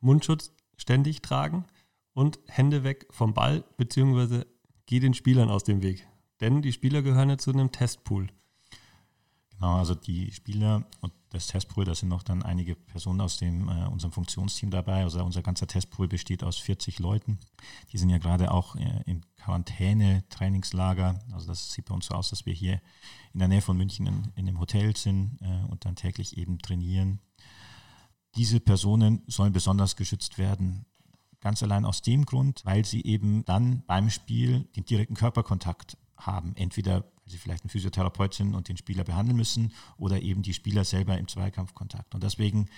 Mundschutz 0.00 0.52
ständig 0.76 1.22
tragen 1.22 1.64
und 2.12 2.38
Hände 2.46 2.84
weg 2.84 3.06
vom 3.10 3.34
Ball, 3.34 3.64
beziehungsweise 3.76 4.46
geh 4.86 5.00
den 5.00 5.14
Spielern 5.14 5.50
aus 5.50 5.64
dem 5.64 5.82
Weg. 5.82 6.06
Denn 6.40 6.62
die 6.62 6.72
Spieler 6.72 7.02
gehören 7.02 7.30
ja 7.30 7.38
zu 7.38 7.50
einem 7.52 7.72
Testpool. 7.72 8.28
Genau, 9.50 9.76
also 9.78 9.94
die 9.94 10.32
Spieler 10.32 10.84
und 11.00 11.12
das 11.34 11.48
Testpool, 11.48 11.84
da 11.84 11.94
sind 11.94 12.08
noch 12.08 12.22
dann 12.22 12.42
einige 12.42 12.74
Personen 12.74 13.20
aus 13.20 13.36
dem, 13.36 13.68
äh, 13.68 13.86
unserem 13.86 14.12
Funktionsteam 14.12 14.70
dabei. 14.70 15.02
Also 15.02 15.22
unser 15.22 15.42
ganzer 15.42 15.66
Testpool 15.66 16.08
besteht 16.08 16.42
aus 16.42 16.56
40 16.58 16.98
Leuten. 16.98 17.38
Die 17.92 17.98
sind 17.98 18.10
ja 18.10 18.18
gerade 18.18 18.50
auch 18.50 18.76
äh, 18.76 19.02
im 19.06 19.20
Quarantäne-Trainingslager. 19.36 21.18
Also 21.32 21.48
das 21.48 21.72
sieht 21.72 21.86
bei 21.86 21.94
uns 21.94 22.06
so 22.06 22.14
aus, 22.14 22.30
dass 22.30 22.46
wir 22.46 22.54
hier 22.54 22.80
in 23.32 23.40
der 23.40 23.48
Nähe 23.48 23.60
von 23.60 23.76
München 23.76 24.06
in, 24.06 24.32
in 24.36 24.48
einem 24.48 24.60
Hotel 24.60 24.96
sind 24.96 25.38
äh, 25.42 25.70
und 25.70 25.84
dann 25.84 25.96
täglich 25.96 26.38
eben 26.38 26.58
trainieren. 26.58 27.20
Diese 28.36 28.60
Personen 28.60 29.22
sollen 29.26 29.52
besonders 29.52 29.96
geschützt 29.96 30.38
werden. 30.38 30.86
Ganz 31.40 31.62
allein 31.62 31.84
aus 31.84 32.02
dem 32.02 32.24
Grund, 32.24 32.64
weil 32.64 32.84
sie 32.84 33.02
eben 33.04 33.44
dann 33.44 33.84
beim 33.86 34.08
Spiel 34.08 34.64
den 34.76 34.84
direkten 34.84 35.14
Körperkontakt 35.14 35.98
haben. 36.16 36.56
Entweder 36.56 37.04
weil 37.24 37.32
sie 37.32 37.38
vielleicht 37.38 37.64
ein 37.64 37.70
Physiotherapeut 37.70 38.34
sind 38.34 38.54
und 38.54 38.68
den 38.68 38.76
Spieler 38.76 39.04
behandeln 39.04 39.36
müssen 39.36 39.72
oder 39.96 40.20
eben 40.20 40.42
die 40.42 40.54
Spieler 40.54 40.84
selber 40.84 41.18
im 41.18 41.28
Zweikampfkontakt. 41.28 42.14
Und 42.14 42.22
deswegen 42.22 42.68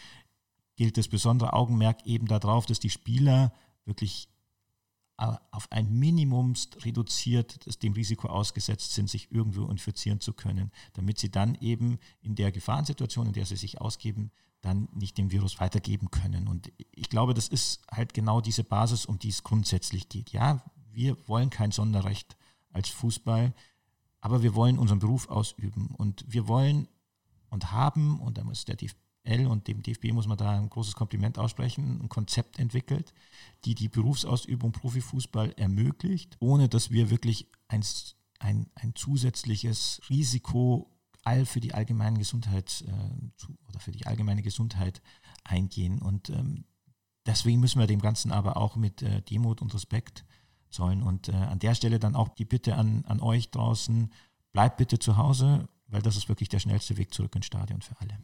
gilt 0.77 0.97
das 0.97 1.09
besondere 1.09 1.53
Augenmerk 1.53 2.07
eben 2.07 2.27
darauf, 2.27 2.67
dass 2.67 2.79
die 2.79 2.91
Spieler 2.91 3.53
wirklich 3.85 4.29
auf 5.19 5.73
ein 5.73 5.99
Minimum 5.99 6.53
reduziert 6.83 7.83
dem 7.83 7.95
Risiko 7.95 8.29
ausgesetzt 8.29 8.93
sind, 8.93 9.09
sich 9.09 9.33
irgendwo 9.33 9.65
infizieren 9.67 10.21
zu 10.21 10.35
können, 10.35 10.71
damit 10.93 11.19
sie 11.19 11.31
dann 11.31 11.55
eben 11.57 11.99
in 12.21 12.35
der 12.35 12.53
Gefahrensituation, 12.53 13.29
in 13.29 13.33
der 13.33 13.47
sie 13.47 13.57
sich 13.57 13.81
ausgeben, 13.81 14.31
dann 14.61 14.89
nicht 14.93 15.17
den 15.17 15.31
Virus 15.31 15.59
weitergeben 15.59 16.11
können. 16.11 16.49
Und 16.49 16.71
ich 16.91 17.09
glaube, 17.09 17.33
das 17.33 17.49
ist 17.49 17.81
halt 17.91 18.13
genau 18.13 18.43
diese 18.43 18.65
Basis, 18.65 19.07
um 19.07 19.19
die 19.19 19.31
es 19.31 19.43
grundsätzlich 19.43 20.11
geht. 20.11 20.33
Ja, 20.33 20.63
wir 20.93 21.17
wollen 21.27 21.49
kein 21.49 21.73
Sonderrecht 21.73 22.37
als 22.73 22.91
Fußball, 22.91 23.55
aber 24.27 24.43
wir 24.43 24.57
wollen 24.57 24.77
unseren 24.77 24.99
Beruf 24.99 25.29
ausüben 25.29 25.95
und 25.97 26.25
wir 26.27 26.49
wollen 26.49 26.89
und 27.49 27.71
haben, 27.71 28.19
und 28.19 28.39
da 28.39 28.43
muss 28.43 28.65
der 28.65 28.75
DFL 28.75 29.47
und 29.47 29.69
dem 29.69 29.85
DFB 29.85 30.07
muss 30.13 30.27
man 30.27 30.37
da 30.37 30.51
ein 30.51 30.69
großes 30.69 30.97
Kompliment 30.97 31.39
aussprechen, 31.39 32.01
ein 32.03 32.09
Konzept 32.09 32.59
entwickelt, 32.59 33.15
die 33.65 33.77
die 33.77 33.87
Berufsausübung 33.87 34.73
Profifußball 34.73 35.53
ermöglicht, 35.57 36.37
ohne 36.41 36.69
dass 36.69 36.91
wir 36.91 37.09
wirklich 37.09 37.47
ein, 37.69 37.85
ein, 38.41 38.67
ein 38.75 38.97
zusätzliches 38.97 40.01
Risiko 40.11 40.91
all 41.23 41.47
für 41.47 41.61
die 41.61 41.75
allgemeine 41.75 42.19
Gesundheit 42.19 42.85
äh, 42.85 43.47
oder 43.69 43.79
für 43.79 43.93
die 43.93 44.07
allgemeine 44.09 44.43
Gesundheit 44.43 45.03
eingehen. 45.45 46.03
Und 46.03 46.31
ähm, 46.31 46.65
deswegen 47.27 47.61
müssen 47.61 47.79
wir 47.79 47.87
dem 47.87 48.03
Ganzen 48.03 48.33
aber 48.33 48.57
auch 48.57 48.75
mit 48.75 49.03
äh, 49.03 49.23
Demut 49.23 49.63
und 49.63 49.73
Respekt 49.73 50.25
zollen. 50.71 51.03
Und 51.03 51.29
äh, 51.29 51.33
an 51.33 51.59
der 51.59 51.75
Stelle 51.75 51.99
dann 51.99 52.15
auch 52.15 52.29
die 52.29 52.45
Bitte 52.45 52.77
an, 52.77 53.05
an 53.07 53.21
euch 53.21 53.51
draußen, 53.51 54.13
bleibt 54.53 54.77
bitte 54.77 54.99
zu 54.99 55.17
Hause, 55.17 55.69
weil 55.89 56.03
das 56.03 56.17
ist 56.17 56.29
wirklich 56.29 56.49
der 56.49 56.59
schnellste 56.59 56.97
Weg 56.97 57.13
zurück 57.13 57.35
ins 57.37 57.47
Stadion 57.47 57.83
für 57.83 57.99
alle. 58.01 58.19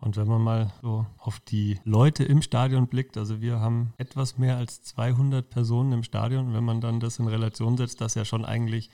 Und 0.00 0.16
wenn 0.16 0.28
man 0.28 0.42
mal 0.42 0.72
so 0.80 1.06
auf 1.18 1.40
die 1.40 1.80
Leute 1.84 2.22
im 2.24 2.40
Stadion 2.40 2.86
blickt, 2.86 3.16
also 3.16 3.40
wir 3.40 3.58
haben 3.58 3.92
etwas 3.98 4.38
mehr 4.38 4.56
als 4.56 4.82
200 4.82 5.50
Personen 5.50 5.92
im 5.92 6.02
Stadion. 6.04 6.54
Wenn 6.54 6.64
man 6.64 6.80
dann 6.80 7.00
das 7.00 7.18
in 7.18 7.26
Relation 7.26 7.76
setzt, 7.76 8.00
dass 8.00 8.14
ja 8.14 8.24
schon 8.24 8.44
eigentlich 8.44 8.90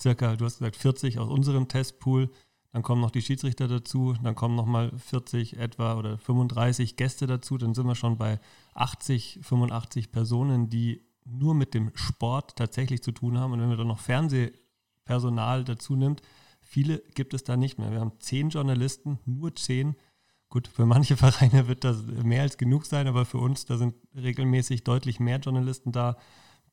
circa, 0.00 0.36
du 0.36 0.44
hast 0.44 0.58
gesagt, 0.58 0.76
40 0.76 1.18
aus 1.18 1.28
unserem 1.28 1.66
Testpool, 1.66 2.30
dann 2.72 2.82
kommen 2.82 3.00
noch 3.00 3.10
die 3.10 3.22
Schiedsrichter 3.22 3.68
dazu, 3.68 4.14
dann 4.22 4.34
kommen 4.34 4.56
nochmal 4.56 4.90
40 4.96 5.58
etwa 5.58 5.94
oder 5.94 6.18
35 6.18 6.96
Gäste 6.96 7.26
dazu, 7.26 7.56
dann 7.56 7.74
sind 7.74 7.86
wir 7.86 7.94
schon 7.94 8.18
bei 8.18 8.40
80, 8.74 9.40
85 9.42 10.10
Personen, 10.10 10.70
die 10.70 11.04
nur 11.24 11.54
mit 11.54 11.74
dem 11.74 11.90
Sport 11.94 12.56
tatsächlich 12.56 13.02
zu 13.02 13.12
tun 13.12 13.38
haben. 13.38 13.52
Und 13.52 13.60
wenn 13.60 13.70
wir 13.70 13.76
dann 13.76 13.88
noch 13.88 14.00
Fernsehpersonal 14.00 15.64
dazu 15.64 15.96
nimmt, 15.96 16.22
viele 16.60 16.98
gibt 17.14 17.34
es 17.34 17.44
da 17.44 17.56
nicht 17.56 17.78
mehr. 17.78 17.90
Wir 17.90 18.00
haben 18.00 18.12
zehn 18.18 18.50
Journalisten, 18.50 19.18
nur 19.24 19.54
zehn. 19.54 19.96
Gut, 20.48 20.68
für 20.68 20.86
manche 20.86 21.16
Vereine 21.18 21.68
wird 21.68 21.84
das 21.84 22.02
mehr 22.02 22.42
als 22.42 22.58
genug 22.58 22.86
sein, 22.86 23.08
aber 23.08 23.24
für 23.24 23.38
uns, 23.38 23.64
da 23.64 23.76
sind 23.76 23.94
regelmäßig 24.14 24.84
deutlich 24.84 25.20
mehr 25.20 25.38
Journalisten 25.38 25.92
da. 25.92 26.16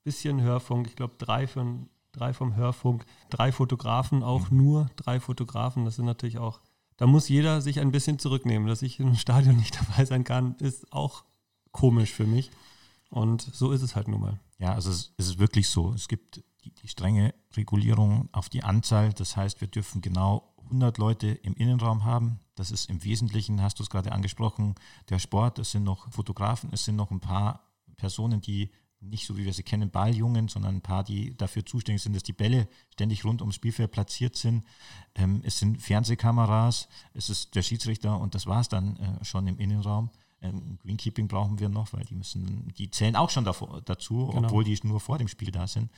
Bisschen 0.03 0.41
Hörfunk, 0.41 0.87
ich 0.87 0.95
glaube 0.95 1.13
drei, 1.19 1.45
für, 1.45 1.87
drei 2.11 2.33
vom 2.33 2.55
Hörfunk, 2.55 3.05
drei 3.29 3.51
Fotografen, 3.51 4.23
auch 4.23 4.49
mhm. 4.49 4.57
nur 4.57 4.91
drei 4.95 5.19
Fotografen. 5.19 5.85
Das 5.85 5.95
sind 5.95 6.05
natürlich 6.05 6.39
auch, 6.39 6.59
da 6.97 7.05
muss 7.05 7.29
jeder 7.29 7.61
sich 7.61 7.79
ein 7.79 7.91
bisschen 7.91 8.17
zurücknehmen. 8.17 8.67
Dass 8.67 8.81
ich 8.81 8.99
im 8.99 9.13
Stadion 9.15 9.57
nicht 9.57 9.77
dabei 9.79 10.05
sein 10.05 10.23
kann, 10.23 10.55
ist 10.55 10.91
auch 10.91 11.23
komisch 11.71 12.11
für 12.11 12.25
mich. 12.25 12.51
Und 13.11 13.41
so 13.41 13.71
ist 13.71 13.81
es 13.81 13.95
halt 13.95 14.07
nun 14.07 14.21
mal. 14.21 14.39
Ja, 14.57 14.73
also 14.73 14.89
es, 14.89 15.13
ist 15.17 15.37
wirklich 15.37 15.67
so. 15.69 15.93
Es 15.93 16.07
gibt 16.07 16.43
die, 16.63 16.73
die 16.73 16.87
strenge 16.87 17.35
Regulierung 17.55 18.29
auf 18.31 18.47
die 18.47 18.63
Anzahl. 18.63 19.11
Das 19.11 19.35
heißt, 19.35 19.59
wir 19.59 19.67
dürfen 19.67 20.01
genau 20.01 20.55
100 20.63 20.97
Leute 20.97 21.27
im 21.27 21.53
Innenraum 21.55 22.05
haben. 22.05 22.39
Das 22.55 22.71
ist 22.71 22.89
im 22.89 23.03
Wesentlichen, 23.03 23.61
hast 23.61 23.79
du 23.79 23.83
es 23.83 23.89
gerade 23.89 24.13
angesprochen, 24.13 24.75
der 25.09 25.19
Sport. 25.19 25.59
Es 25.59 25.71
sind 25.71 25.83
noch 25.83 26.09
Fotografen, 26.13 26.69
es 26.71 26.85
sind 26.85 26.95
noch 26.95 27.11
ein 27.11 27.19
paar 27.19 27.67
Personen, 27.97 28.39
die 28.39 28.71
nicht 29.01 29.25
so 29.25 29.35
wie 29.35 29.45
wir 29.45 29.53
sie 29.53 29.63
kennen, 29.63 29.89
Balljungen, 29.89 30.47
sondern 30.47 30.75
ein 30.75 30.81
paar, 30.81 31.03
die 31.03 31.35
dafür 31.35 31.65
zuständig 31.65 32.03
sind, 32.03 32.15
dass 32.15 32.23
die 32.23 32.33
Bälle 32.33 32.69
ständig 32.93 33.25
rund 33.25 33.41
ums 33.41 33.55
Spielfeld 33.55 33.91
platziert 33.91 34.37
sind. 34.37 34.63
Ähm, 35.15 35.41
es 35.43 35.59
sind 35.59 35.81
Fernsehkameras, 35.81 36.87
es 37.13 37.29
ist 37.29 37.55
der 37.55 37.63
Schiedsrichter 37.63 38.19
und 38.19 38.35
das 38.35 38.45
war 38.45 38.61
es 38.61 38.69
dann 38.69 38.95
äh, 38.97 39.25
schon 39.25 39.47
im 39.47 39.57
Innenraum. 39.57 40.11
Ähm, 40.41 40.77
Greenkeeping 40.81 41.27
brauchen 41.27 41.59
wir 41.59 41.69
noch, 41.69 41.93
weil 41.93 42.03
die 42.05 42.15
müssen, 42.15 42.73
die 42.77 42.89
zählen 42.89 43.15
auch 43.15 43.29
schon 43.29 43.45
davor, 43.45 43.81
dazu, 43.85 44.27
genau. 44.27 44.47
obwohl 44.47 44.63
die 44.63 44.79
nur 44.83 44.99
vor 44.99 45.17
dem 45.17 45.27
Spiel 45.27 45.51
da 45.51 45.67
sind. 45.67 45.89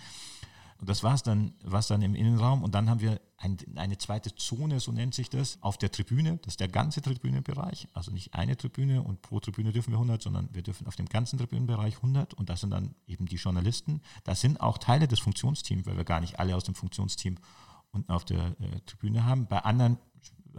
Und 0.84 0.90
das 0.90 1.02
war 1.02 1.14
es 1.14 1.24
dann, 1.24 1.54
war's 1.64 1.88
dann 1.88 2.02
im 2.02 2.14
Innenraum. 2.14 2.62
Und 2.62 2.76
dann 2.76 2.90
haben 2.90 3.00
wir 3.00 3.22
ein, 3.38 3.58
eine 3.76 3.98
zweite 3.98 4.36
Zone, 4.36 4.82
so 4.82 4.92
nennt 4.92 5.14
sich 5.14 5.30
das, 5.30 5.58
auf 5.62 5.78
der 5.78 5.92
Tribüne. 5.92 6.40
Das 6.42 6.56
ist 6.56 6.60
der 6.60 6.68
ganze 6.68 7.02
Tribünenbereich. 7.02 7.88
Also 7.94 8.12
nicht 8.12 8.34
eine 8.34 8.58
Tribüne 8.58 9.02
und 9.02 9.22
pro 9.22 9.40
Tribüne 9.40 9.72
dürfen 9.72 9.92
wir 9.92 9.98
100, 9.98 10.22
sondern 10.22 10.50
wir 10.52 10.62
dürfen 10.62 10.86
auf 10.86 10.98
dem 10.98 11.08
ganzen 11.08 11.40
Tribünenbereich 11.40 11.96
100. 11.96 12.34
Und 12.34 12.50
das 12.50 12.60
sind 12.60 12.72
dann 12.72 12.96
eben 13.08 13.28
die 13.28 13.38
Journalisten. 13.38 14.02
Das 14.26 14.42
sind 14.42 14.60
auch 14.60 14.78
Teile 14.78 15.08
des 15.08 15.20
Funktionsteams, 15.20 15.86
weil 15.86 15.96
wir 15.96 16.04
gar 16.04 16.20
nicht 16.20 16.40
alle 16.40 16.54
aus 16.54 16.66
dem 16.66 16.76
Funktionsteam 16.76 17.38
unten 17.92 18.12
auf 18.12 18.26
der 18.26 18.60
äh, 18.60 18.82
Tribüne 18.86 19.26
haben. 19.26 19.48
Bei 19.48 19.60
anderen, 19.60 19.98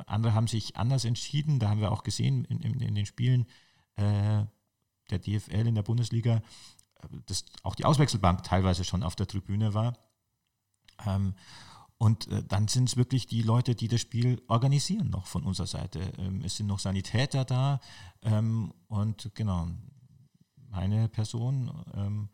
andere 0.07 0.33
haben 0.33 0.47
sich 0.47 0.77
anders 0.77 1.05
entschieden. 1.05 1.59
Da 1.59 1.69
haben 1.69 1.81
wir 1.81 1.93
auch 1.93 2.03
gesehen 2.03 2.47
in, 2.47 2.61
in, 2.61 2.81
in 2.81 2.95
den 2.95 3.05
Spielen, 3.05 3.45
äh, 3.97 4.45
der 5.11 5.19
DFL 5.19 5.67
in 5.67 5.75
der 5.75 5.83
Bundesliga, 5.83 6.37
äh, 6.37 7.09
dass 7.27 7.45
auch 7.63 7.75
die 7.75 7.85
Auswechselbank 7.85 8.43
teilweise 8.43 8.85
schon 8.85 9.03
auf 9.03 9.17
der 9.17 9.27
Tribüne 9.27 9.75
war. 9.75 9.97
Ähm, 11.07 11.35
und 11.99 12.29
äh, 12.29 12.43
dann 12.43 12.69
sind 12.69 12.89
es 12.89 12.97
wirklich 12.97 13.27
die 13.27 13.43
Leute, 13.43 13.75
die 13.75 13.89
das 13.89 14.01
Spiel 14.01 14.43
organisieren 14.49 15.11
noch 15.11 15.27
von 15.27 15.45
unserer 15.45 15.67
Seite. 15.67 16.01
Ähm, 16.19 16.43
es 16.45 16.57
sind 16.57 16.67
noch 16.67 16.79
Sanitäter 16.79 17.45
da 17.45 17.81
ähm, 18.23 18.73
und 18.89 19.31
genau, 19.35 19.69
meine 20.69 21.09
Person. 21.09 21.71
Ähm, 21.95 22.29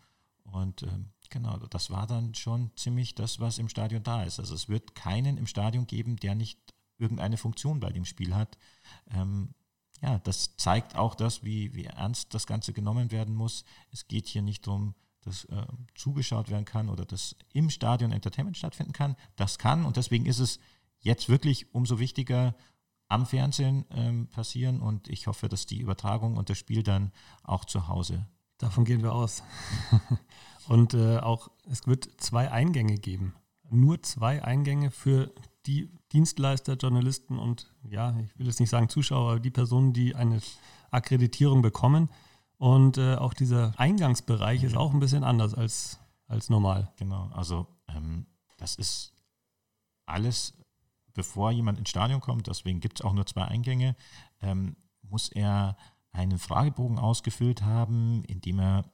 und 0.44 0.82
ähm, 0.82 1.10
genau, 1.28 1.58
das 1.58 1.90
war 1.90 2.06
dann 2.06 2.34
schon 2.34 2.70
ziemlich 2.76 3.14
das, 3.14 3.38
was 3.38 3.58
im 3.58 3.68
Stadion 3.68 4.02
da 4.02 4.24
ist. 4.24 4.40
Also 4.40 4.54
es 4.54 4.68
wird 4.68 4.94
keinen 4.94 5.36
im 5.36 5.46
Stadion 5.46 5.86
geben, 5.86 6.16
der 6.16 6.34
nicht 6.34 6.58
irgendeine 6.98 7.36
Funktion 7.36 7.80
bei 7.80 7.90
dem 7.90 8.04
Spiel 8.04 8.34
hat. 8.34 8.58
Ähm, 9.10 9.54
ja, 10.02 10.18
das 10.18 10.56
zeigt 10.56 10.96
auch 10.96 11.14
das, 11.14 11.44
wie, 11.44 11.74
wie 11.74 11.84
ernst 11.84 12.32
das 12.34 12.46
Ganze 12.46 12.72
genommen 12.72 13.10
werden 13.10 13.34
muss. 13.34 13.64
Es 13.92 14.08
geht 14.08 14.26
hier 14.26 14.42
nicht 14.42 14.66
darum, 14.66 14.94
dass 15.22 15.44
äh, 15.46 15.66
zugeschaut 15.94 16.48
werden 16.48 16.64
kann 16.64 16.88
oder 16.88 17.04
dass 17.04 17.36
im 17.52 17.68
Stadion 17.68 18.12
Entertainment 18.12 18.56
stattfinden 18.56 18.92
kann. 18.92 19.16
Das 19.36 19.58
kann 19.58 19.84
und 19.84 19.96
deswegen 19.96 20.26
ist 20.26 20.38
es 20.38 20.58
jetzt 21.00 21.28
wirklich 21.28 21.74
umso 21.74 21.98
wichtiger 21.98 22.54
am 23.08 23.26
Fernsehen 23.26 23.84
ähm, 23.90 24.28
passieren 24.28 24.80
und 24.80 25.08
ich 25.08 25.26
hoffe, 25.26 25.48
dass 25.48 25.66
die 25.66 25.80
Übertragung 25.80 26.36
und 26.36 26.48
das 26.48 26.58
Spiel 26.58 26.82
dann 26.82 27.12
auch 27.42 27.64
zu 27.64 27.88
Hause. 27.88 28.26
Davon 28.58 28.84
gehen 28.84 29.02
wir 29.02 29.12
aus. 29.12 29.42
und 30.68 30.94
äh, 30.94 31.18
auch 31.18 31.50
es 31.68 31.86
wird 31.86 32.08
zwei 32.18 32.50
Eingänge 32.50 32.96
geben. 32.96 33.34
Nur 33.68 34.02
zwei 34.02 34.42
Eingänge 34.44 34.90
für 34.90 35.32
die 35.66 35.90
Dienstleister, 36.12 36.74
Journalisten 36.74 37.38
und 37.38 37.72
ja, 37.88 38.16
ich 38.18 38.38
will 38.38 38.46
jetzt 38.46 38.60
nicht 38.60 38.70
sagen 38.70 38.88
Zuschauer, 38.88 39.32
aber 39.32 39.40
die 39.40 39.50
Personen, 39.50 39.92
die 39.92 40.14
eine 40.14 40.40
Akkreditierung 40.90 41.62
bekommen. 41.62 42.08
Und 42.56 42.98
äh, 42.98 43.14
auch 43.14 43.32
dieser 43.32 43.72
Eingangsbereich 43.78 44.64
ist 44.64 44.76
auch 44.76 44.92
ein 44.92 45.00
bisschen 45.00 45.24
anders 45.24 45.54
als, 45.54 45.98
als 46.26 46.50
normal. 46.50 46.92
Genau, 46.96 47.30
also 47.32 47.66
ähm, 47.88 48.26
das 48.58 48.76
ist 48.76 49.14
alles, 50.06 50.54
bevor 51.14 51.52
jemand 51.52 51.78
ins 51.78 51.90
Stadion 51.90 52.20
kommt, 52.20 52.46
deswegen 52.48 52.80
gibt 52.80 53.00
es 53.00 53.04
auch 53.04 53.14
nur 53.14 53.26
zwei 53.26 53.44
Eingänge, 53.44 53.96
ähm, 54.42 54.76
muss 55.02 55.30
er 55.30 55.76
einen 56.12 56.38
Fragebogen 56.38 56.98
ausgefüllt 56.98 57.62
haben, 57.62 58.24
in 58.24 58.40
dem 58.40 58.58
er 58.58 58.84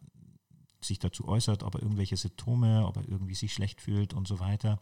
sich 0.87 0.99
dazu 0.99 1.27
äußert, 1.27 1.63
ob 1.63 1.75
er 1.75 1.83
irgendwelche 1.83 2.17
Symptome, 2.17 2.87
ob 2.87 2.97
er 2.97 3.09
irgendwie 3.09 3.35
sich 3.35 3.53
schlecht 3.53 3.81
fühlt 3.81 4.15
und 4.15 4.27
so 4.27 4.41
weiter. 4.41 4.81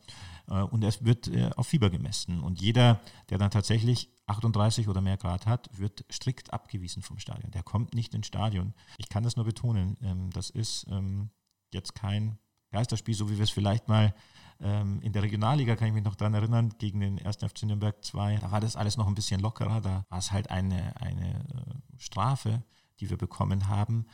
Äh, 0.49 0.63
und 0.63 0.85
es 0.85 1.05
wird 1.05 1.29
äh, 1.29 1.51
auf 1.57 1.67
Fieber 1.67 1.91
gemessen. 1.91 2.41
Und 2.41 2.61
jeder, 2.61 3.01
der 3.31 3.39
dann 3.39 3.51
tatsächlich 3.51 4.11
38 4.27 4.89
oder 4.89 5.01
mehr 5.01 5.17
Grad 5.17 5.47
hat, 5.47 5.69
wird 5.77 6.05
strikt 6.11 6.53
abgewiesen 6.53 7.03
vom 7.03 7.19
Stadion. 7.19 7.51
Der 7.51 7.63
kommt 7.63 7.95
nicht 7.95 8.15
ins 8.15 8.27
Stadion. 8.27 8.75
Ich 8.99 9.09
kann 9.09 9.23
das 9.23 9.37
nur 9.37 9.45
betonen. 9.45 9.97
Ähm, 10.03 10.31
das 10.31 10.51
ist 10.51 10.87
ähm, 10.91 11.31
jetzt 11.73 11.95
kein 11.95 12.39
Geisterspiel, 12.71 13.15
so 13.15 13.31
wie 13.31 13.37
wir 13.37 13.45
es 13.45 13.51
vielleicht 13.51 13.89
mal 13.89 14.15
ähm, 14.61 15.01
in 15.03 15.13
der 15.13 15.23
Regionalliga, 15.23 15.77
kann 15.77 15.89
ich 15.89 15.95
mich 15.95 16.05
noch 16.05 16.15
daran 16.15 16.35
erinnern, 16.35 16.75
gegen 16.79 17.01
den 17.01 17.25
1. 17.25 17.37
FC 17.37 17.65
Nürnberg 17.65 18.03
2. 18.05 18.37
Da 18.37 18.51
war 18.51 18.61
das 18.61 18.77
alles 18.77 18.97
noch 18.97 19.07
ein 19.07 19.15
bisschen 19.15 19.41
lockerer. 19.41 19.81
Da 19.81 20.05
war 20.09 20.19
es 20.19 20.33
halt 20.33 20.51
eine, 20.51 21.01
eine 21.01 21.41
äh, 21.41 21.99
Strafe, 21.99 22.63
die 23.01 23.11
wir 23.11 23.17
bekommen 23.17 23.69
haben. 23.69 24.07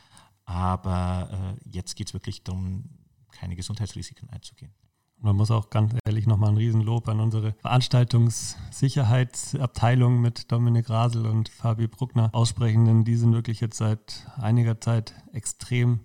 Aber 0.51 1.29
äh, 1.31 1.55
jetzt 1.69 1.95
geht 1.95 2.07
es 2.07 2.13
wirklich 2.13 2.43
darum, 2.43 2.83
keine 3.31 3.55
Gesundheitsrisiken 3.55 4.29
einzugehen. 4.29 4.73
Man 5.17 5.37
muss 5.37 5.49
auch 5.49 5.69
ganz 5.69 5.95
ehrlich 6.05 6.27
nochmal 6.27 6.49
ein 6.49 6.57
Riesenlob 6.57 7.07
an 7.07 7.21
unsere 7.21 7.53
Veranstaltungssicherheitsabteilung 7.61 10.19
mit 10.19 10.51
Dominik 10.51 10.89
Rasel 10.89 11.25
und 11.25 11.47
Fabi 11.47 11.87
Bruckner 11.87 12.31
aussprechen, 12.33 12.83
denn 12.85 13.05
die 13.05 13.15
sind 13.15 13.31
wirklich 13.31 13.61
jetzt 13.61 13.77
seit 13.77 14.27
einiger 14.37 14.81
Zeit 14.81 15.15
extrem 15.31 16.01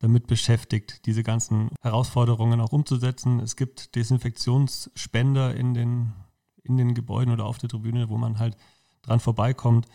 damit 0.00 0.26
beschäftigt, 0.26 1.06
diese 1.06 1.22
ganzen 1.22 1.70
Herausforderungen 1.80 2.60
auch 2.60 2.72
umzusetzen. 2.72 3.40
Es 3.40 3.56
gibt 3.56 3.94
Desinfektionsspender 3.94 5.54
in 5.54 5.72
den, 5.72 6.12
in 6.64 6.76
den 6.76 6.92
Gebäuden 6.92 7.32
oder 7.32 7.46
auf 7.46 7.56
der 7.56 7.70
Tribüne, 7.70 8.10
wo 8.10 8.18
man 8.18 8.38
halt 8.38 8.58
dran 9.02 9.20
vorbeikommt. 9.20 9.86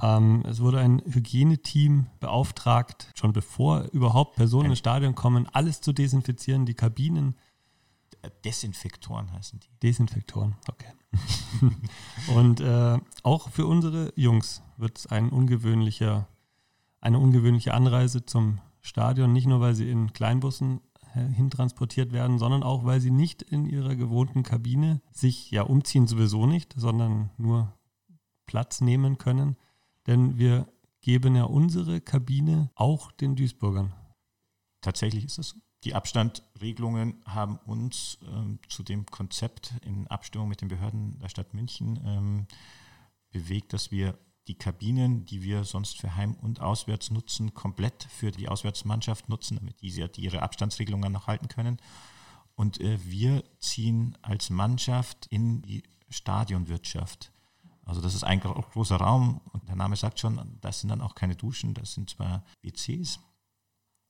Ähm, 0.00 0.42
es 0.46 0.60
wurde 0.60 0.80
ein 0.80 1.02
Hygieneteam 1.06 2.06
beauftragt, 2.20 3.12
schon 3.14 3.32
bevor 3.32 3.84
überhaupt 3.92 4.36
Personen 4.36 4.70
ins 4.70 4.78
Stadion 4.78 5.14
kommen, 5.14 5.48
alles 5.52 5.80
zu 5.80 5.92
desinfizieren, 5.92 6.66
die 6.66 6.74
Kabinen. 6.74 7.36
Desinfektoren 8.44 9.32
heißen 9.32 9.60
die. 9.60 9.68
Desinfektoren, 9.82 10.56
okay. 10.68 10.92
und 12.34 12.60
äh, 12.60 12.98
auch 13.22 13.48
für 13.50 13.66
unsere 13.66 14.12
Jungs 14.16 14.62
wird 14.76 14.98
es 14.98 15.06
ein 15.06 15.30
ungewöhnlicher, 15.30 16.28
eine 17.00 17.18
ungewöhnliche 17.18 17.72
Anreise 17.72 18.26
zum 18.26 18.60
Stadion, 18.80 19.32
nicht 19.32 19.46
nur 19.46 19.60
weil 19.60 19.74
sie 19.74 19.88
in 19.88 20.12
Kleinbussen 20.12 20.80
äh, 21.14 21.20
hintransportiert 21.32 22.12
werden, 22.12 22.38
sondern 22.38 22.62
auch 22.62 22.84
weil 22.84 23.00
sie 23.00 23.10
nicht 23.10 23.42
in 23.42 23.66
ihrer 23.66 23.96
gewohnten 23.96 24.42
Kabine 24.42 25.00
sich 25.12 25.50
ja 25.50 25.62
umziehen 25.62 26.06
sowieso 26.06 26.46
nicht, 26.46 26.74
sondern 26.76 27.30
nur 27.38 27.72
Platz 28.46 28.80
nehmen 28.80 29.18
können, 29.18 29.56
denn 30.06 30.38
wir 30.38 30.66
geben 31.00 31.36
ja 31.36 31.44
unsere 31.44 32.00
Kabine 32.00 32.70
auch 32.74 33.12
den 33.12 33.36
Duisburgern. 33.36 33.92
Tatsächlich 34.80 35.24
ist 35.24 35.38
es 35.38 35.48
so. 35.50 35.58
Die 35.84 35.94
Abstandregelungen 35.94 37.22
haben 37.26 37.58
uns 37.58 38.18
ähm, 38.22 38.58
zu 38.68 38.82
dem 38.82 39.06
Konzept 39.06 39.74
in 39.82 40.08
Abstimmung 40.08 40.48
mit 40.48 40.60
den 40.60 40.68
Behörden 40.68 41.18
der 41.20 41.28
Stadt 41.28 41.54
München 41.54 42.00
ähm, 42.04 42.46
bewegt, 43.30 43.72
dass 43.72 43.92
wir 43.92 44.18
die 44.48 44.56
Kabinen, 44.56 45.26
die 45.26 45.42
wir 45.42 45.64
sonst 45.64 45.98
für 45.98 46.16
Heim- 46.16 46.36
und 46.40 46.60
Auswärts 46.60 47.10
nutzen, 47.10 47.54
komplett 47.54 48.04
für 48.04 48.30
die 48.30 48.48
Auswärtsmannschaft 48.48 49.28
nutzen, 49.28 49.56
damit 49.56 49.80
diese 49.80 50.10
ihre 50.16 50.42
Abstandsregelungen 50.42 51.12
noch 51.12 51.26
halten 51.26 51.48
können. 51.48 51.78
Und 52.54 52.80
äh, 52.80 52.98
wir 53.04 53.44
ziehen 53.58 54.16
als 54.22 54.50
Mannschaft 54.50 55.26
in 55.26 55.62
die 55.62 55.82
Stadionwirtschaft. 56.08 57.32
Also 57.86 58.00
das 58.00 58.14
ist 58.14 58.24
ein 58.24 58.40
großer 58.40 58.96
Raum 58.96 59.40
und 59.52 59.68
der 59.68 59.76
Name 59.76 59.96
sagt 59.96 60.18
schon, 60.18 60.58
das 60.60 60.80
sind 60.80 60.90
dann 60.90 61.00
auch 61.00 61.14
keine 61.14 61.36
Duschen, 61.36 61.72
das 61.72 61.94
sind 61.94 62.10
zwar 62.10 62.44
WCs, 62.62 63.20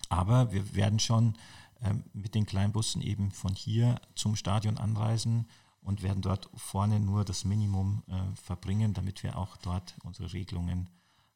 aber 0.09 0.51
wir 0.51 0.75
werden 0.75 0.99
schon 0.99 1.35
ähm, 1.83 2.05
mit 2.15 2.35
den 2.35 2.47
Kleinbussen 2.47 3.03
eben 3.03 3.31
von 3.31 3.55
hier 3.55 4.01
zum 4.15 4.35
Stadion 4.35 4.79
anreisen 4.79 5.47
und 5.83 6.03
werden 6.03 6.23
dort 6.23 6.49
vorne 6.55 6.99
nur 7.01 7.25
das 7.25 7.45
Minimum 7.45 8.03
äh, 8.09 8.35
verbringen, 8.35 8.95
damit 8.95 9.23
wir 9.23 9.37
auch 9.37 9.59
dort 9.59 9.95
unsere 10.03 10.33
Regelungen 10.33 10.89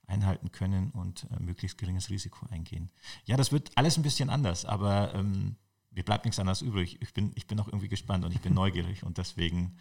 einhalten 0.07 0.51
können 0.51 0.91
und 0.93 1.27
äh, 1.31 1.41
möglichst 1.41 1.77
geringes 1.77 2.09
Risiko 2.09 2.47
eingehen. 2.47 2.91
Ja, 3.27 3.37
das 3.37 3.53
wird 3.53 3.71
alles 3.77 3.99
ein 3.99 4.03
bisschen 4.03 4.31
anders, 4.31 4.65
aber 4.65 5.15
ähm, 5.15 5.57
mir 5.91 6.05
bleibt 6.05 6.25
nichts 6.25 6.41
anderes 6.41 6.63
übrig. 6.63 7.01
Ich 7.03 7.13
bin, 7.13 7.33
ich 7.35 7.47
bin 7.47 7.61
auch 7.61 7.69
irgendwie 7.69 7.89
gespannt 7.89 8.25
und 8.25 8.33
ich 8.33 8.41
bin 8.41 8.55
neugierig 8.55 9.03
und 9.05 9.19
deswegen 9.19 9.77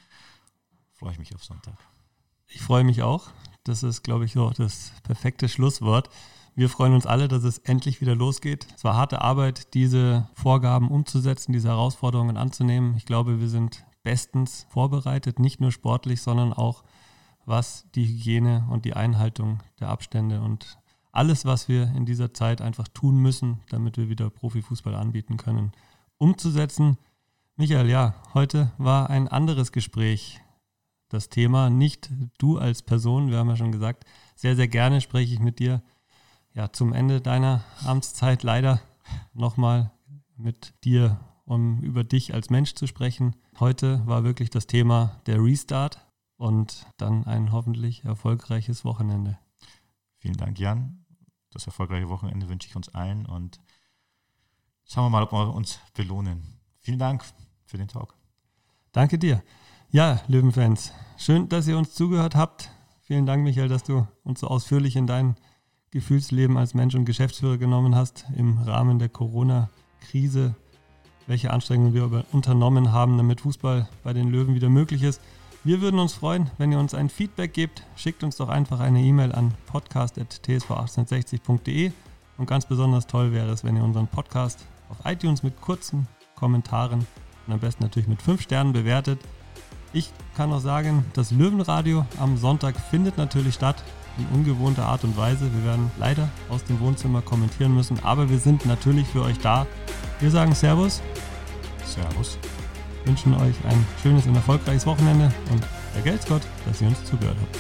freue 0.94 1.14
ich 1.14 1.20
mich 1.20 1.34
auf 1.34 1.44
Sonntag. 1.44 1.78
Ich 2.52 2.62
freue 2.62 2.84
mich 2.84 3.04
auch. 3.04 3.30
Das 3.64 3.84
ist, 3.84 4.02
glaube 4.04 4.26
ich, 4.26 4.38
auch 4.38 4.54
das 4.54 4.92
perfekte 5.04 5.48
Schlusswort. 5.48 6.10
Wir 6.56 6.68
freuen 6.68 6.94
uns 6.94 7.06
alle, 7.06 7.28
dass 7.28 7.44
es 7.44 7.60
endlich 7.60 8.02
wieder 8.02 8.16
losgeht. 8.16 8.68
Es 8.76 8.84
war 8.84 8.96
harte 8.96 9.22
Arbeit, 9.22 9.76
diese 9.76 10.28
Vorgaben 10.34 10.90
umzusetzen, 10.90 11.54
diese 11.54 11.68
Herausforderungen 11.68 12.38
anzunehmen. 12.38 12.96
Ich 12.98 13.06
glaube, 13.06 13.40
wir 13.40 13.50
sind 13.50 13.86
bestens 14.02 14.66
vorbereitet, 14.70 15.38
nicht 15.38 15.62
nur 15.62 15.72
sportlich, 15.72 16.22
sondern 16.24 16.52
auch 16.52 16.84
was 17.46 17.86
die 17.94 18.06
Hygiene 18.06 18.68
und 18.72 18.84
die 18.86 18.94
Einhaltung 18.94 19.60
der 19.80 19.90
Abstände 19.90 20.42
und 20.42 20.80
alles, 21.12 21.46
was 21.46 21.68
wir 21.68 21.84
in 21.96 22.06
dieser 22.06 22.34
Zeit 22.34 22.62
einfach 22.62 22.88
tun 22.88 23.18
müssen, 23.18 23.60
damit 23.70 23.98
wir 23.98 24.10
wieder 24.10 24.30
Profifußball 24.30 24.96
anbieten 24.96 25.38
können, 25.38 25.72
umzusetzen. 26.18 26.98
Michael, 27.58 27.90
ja, 27.90 28.16
heute 28.34 28.72
war 28.78 29.10
ein 29.10 29.28
anderes 29.28 29.72
Gespräch 29.72 30.42
das 31.10 31.30
Thema, 31.30 31.70
nicht 31.70 32.10
du 32.38 32.58
als 32.58 32.82
Person, 32.82 33.30
wir 33.30 33.38
haben 33.38 33.50
ja 33.50 33.58
schon 33.58 33.72
gesagt, 33.72 34.06
sehr, 34.36 34.56
sehr 34.56 34.68
gerne 34.68 35.02
spreche 35.02 35.34
ich 35.34 35.40
mit 35.40 35.60
dir 35.60 35.82
ja 36.54 36.72
zum 36.72 36.94
Ende 36.94 37.22
deiner 37.22 37.64
Amtszeit 37.84 38.44
leider 38.44 38.82
nochmal 39.34 39.92
mit 40.38 40.74
dir 40.84 41.20
um 41.50 41.82
über 41.82 42.04
dich 42.04 42.36
als 42.36 42.52
Mensch 42.52 42.76
zu 42.76 42.86
sprechen. 42.86 43.36
Heute 43.60 44.06
war 44.06 44.24
wirklich 44.24 44.52
das 44.52 44.68
Thema 44.68 45.20
der 45.26 45.44
Restart 45.44 46.06
und 46.38 46.86
dann 46.98 47.26
ein 47.26 47.52
hoffentlich 47.52 48.04
erfolgreiches 48.06 48.86
Wochenende. 48.86 49.40
Vielen 50.20 50.38
Dank, 50.38 50.60
Jan. 50.60 51.06
Das 51.50 51.66
erfolgreiche 51.66 52.08
Wochenende 52.08 52.48
wünsche 52.50 52.68
ich 52.68 52.76
uns 52.76 52.90
allen 52.90 53.26
und 53.26 53.60
schauen 54.86 55.06
wir 55.06 55.10
mal, 55.10 55.24
ob 55.24 55.32
wir 55.32 55.56
uns 55.56 55.80
belohnen. 55.96 56.44
Vielen 56.78 57.00
Dank 57.00 57.24
für 57.66 57.80
den 57.80 57.88
Talk. 57.88 58.16
Danke 58.92 59.18
dir. 59.18 59.42
Ja, 59.92 60.22
Löwenfans, 60.28 60.94
schön, 61.18 61.50
dass 61.50 61.68
ihr 61.68 61.78
uns 61.78 61.96
zugehört 61.96 62.36
habt. 62.36 62.70
Vielen 63.02 63.26
Dank, 63.26 63.44
Michael, 63.44 63.70
dass 63.70 63.84
du 63.84 64.08
uns 64.24 64.42
so 64.42 64.48
ausführlich 64.48 64.96
in 64.96 65.08
dein 65.08 65.36
Gefühlsleben 65.92 66.58
als 66.58 66.74
Mensch 66.74 66.96
und 66.96 67.06
Geschäftsführer 67.06 67.58
genommen 67.58 67.96
hast 67.96 68.26
im 68.38 68.60
Rahmen 68.60 69.00
der 69.00 69.10
Corona-Krise 69.10 70.56
welche 71.30 71.52
Anstrengungen 71.52 71.94
wir 71.94 72.26
unternommen 72.32 72.92
haben, 72.92 73.16
damit 73.18 73.42
Fußball 73.42 73.88
bei 74.04 74.14
den 74.14 74.30
Löwen 74.30 74.56
wieder 74.56 74.70
möglich 74.70 75.04
ist. 75.04 75.22
Wir 75.64 75.80
würden 75.80 76.00
uns 76.00 76.14
freuen, 76.14 76.50
wenn 76.58 76.72
ihr 76.72 76.80
uns 76.80 76.96
ein 76.96 77.10
Feedback 77.10 77.54
gebt. 77.54 77.84
Schickt 77.96 78.24
uns 78.24 78.38
doch 78.38 78.50
einfach 78.50 78.80
eine 78.80 79.00
E-Mail 79.00 79.34
an 79.34 79.54
podcast.tsv1860.de. 79.72 81.92
Und 82.38 82.48
ganz 82.48 82.66
besonders 82.66 83.06
toll 83.06 83.32
wäre 83.32 83.52
es, 83.52 83.64
wenn 83.64 83.76
ihr 83.76 83.84
unseren 83.84 84.08
Podcast 84.08 84.66
auf 84.90 84.98
iTunes 85.06 85.44
mit 85.44 85.62
kurzen 85.62 86.08
Kommentaren 86.36 87.06
und 87.46 87.54
am 87.54 87.60
besten 87.60 87.84
natürlich 87.84 88.10
mit 88.10 88.24
5 88.24 88.42
Sternen 88.42 88.74
bewertet. 88.74 89.20
Ich 89.92 90.12
kann 90.38 90.52
noch 90.52 90.60
sagen, 90.60 91.04
das 91.14 91.32
Löwenradio 91.32 92.06
am 92.20 92.38
Sonntag 92.38 92.76
findet 92.92 93.18
natürlich 93.18 93.56
statt 93.56 93.84
in 94.20 94.28
ungewohnter 94.38 94.86
Art 94.86 95.04
und 95.04 95.18
Weise. 95.18 95.52
Wir 95.52 95.66
werden 95.66 95.92
leider 95.98 96.30
aus 96.50 96.64
dem 96.64 96.80
Wohnzimmer 96.80 97.22
kommentieren 97.22 97.74
müssen, 97.74 97.98
aber 98.04 98.30
wir 98.30 98.38
sind 98.38 98.68
natürlich 98.68 99.08
für 99.08 99.24
euch 99.24 99.40
da. 99.40 99.66
Wir 100.20 100.30
sagen 100.30 100.54
Servus. 100.54 101.02
Servus. 101.86 102.38
Wünschen 103.06 103.34
euch 103.34 103.56
ein 103.68 103.86
schönes 104.04 104.28
und 104.28 104.36
erfolgreiches 104.36 104.86
Wochenende 104.86 105.32
und 105.52 105.66
der 105.96 106.18
Gott, 106.28 106.44
dass 106.66 106.82
ihr 106.82 106.90
uns 106.90 107.04
zugehört 107.06 107.38
habt. 107.42 107.58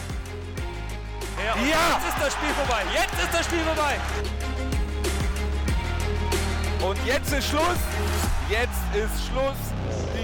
Ja, 1.38 1.56
ja, 1.56 1.66
jetzt 1.66 2.10
ist 2.10 2.26
das 2.26 2.34
Spiel 2.34 2.50
vorbei. 2.50 2.84
Jetzt 2.94 3.24
ist 3.24 3.34
das 3.34 3.46
Spiel 3.46 3.60
vorbei. 3.60 3.96
Und 6.88 6.98
jetzt 7.06 7.34
ist 7.34 7.48
Schluss. 7.50 7.80
Jetzt 8.50 8.82
ist 8.94 9.28
Schluss. 9.28 9.58
Die 10.14 10.19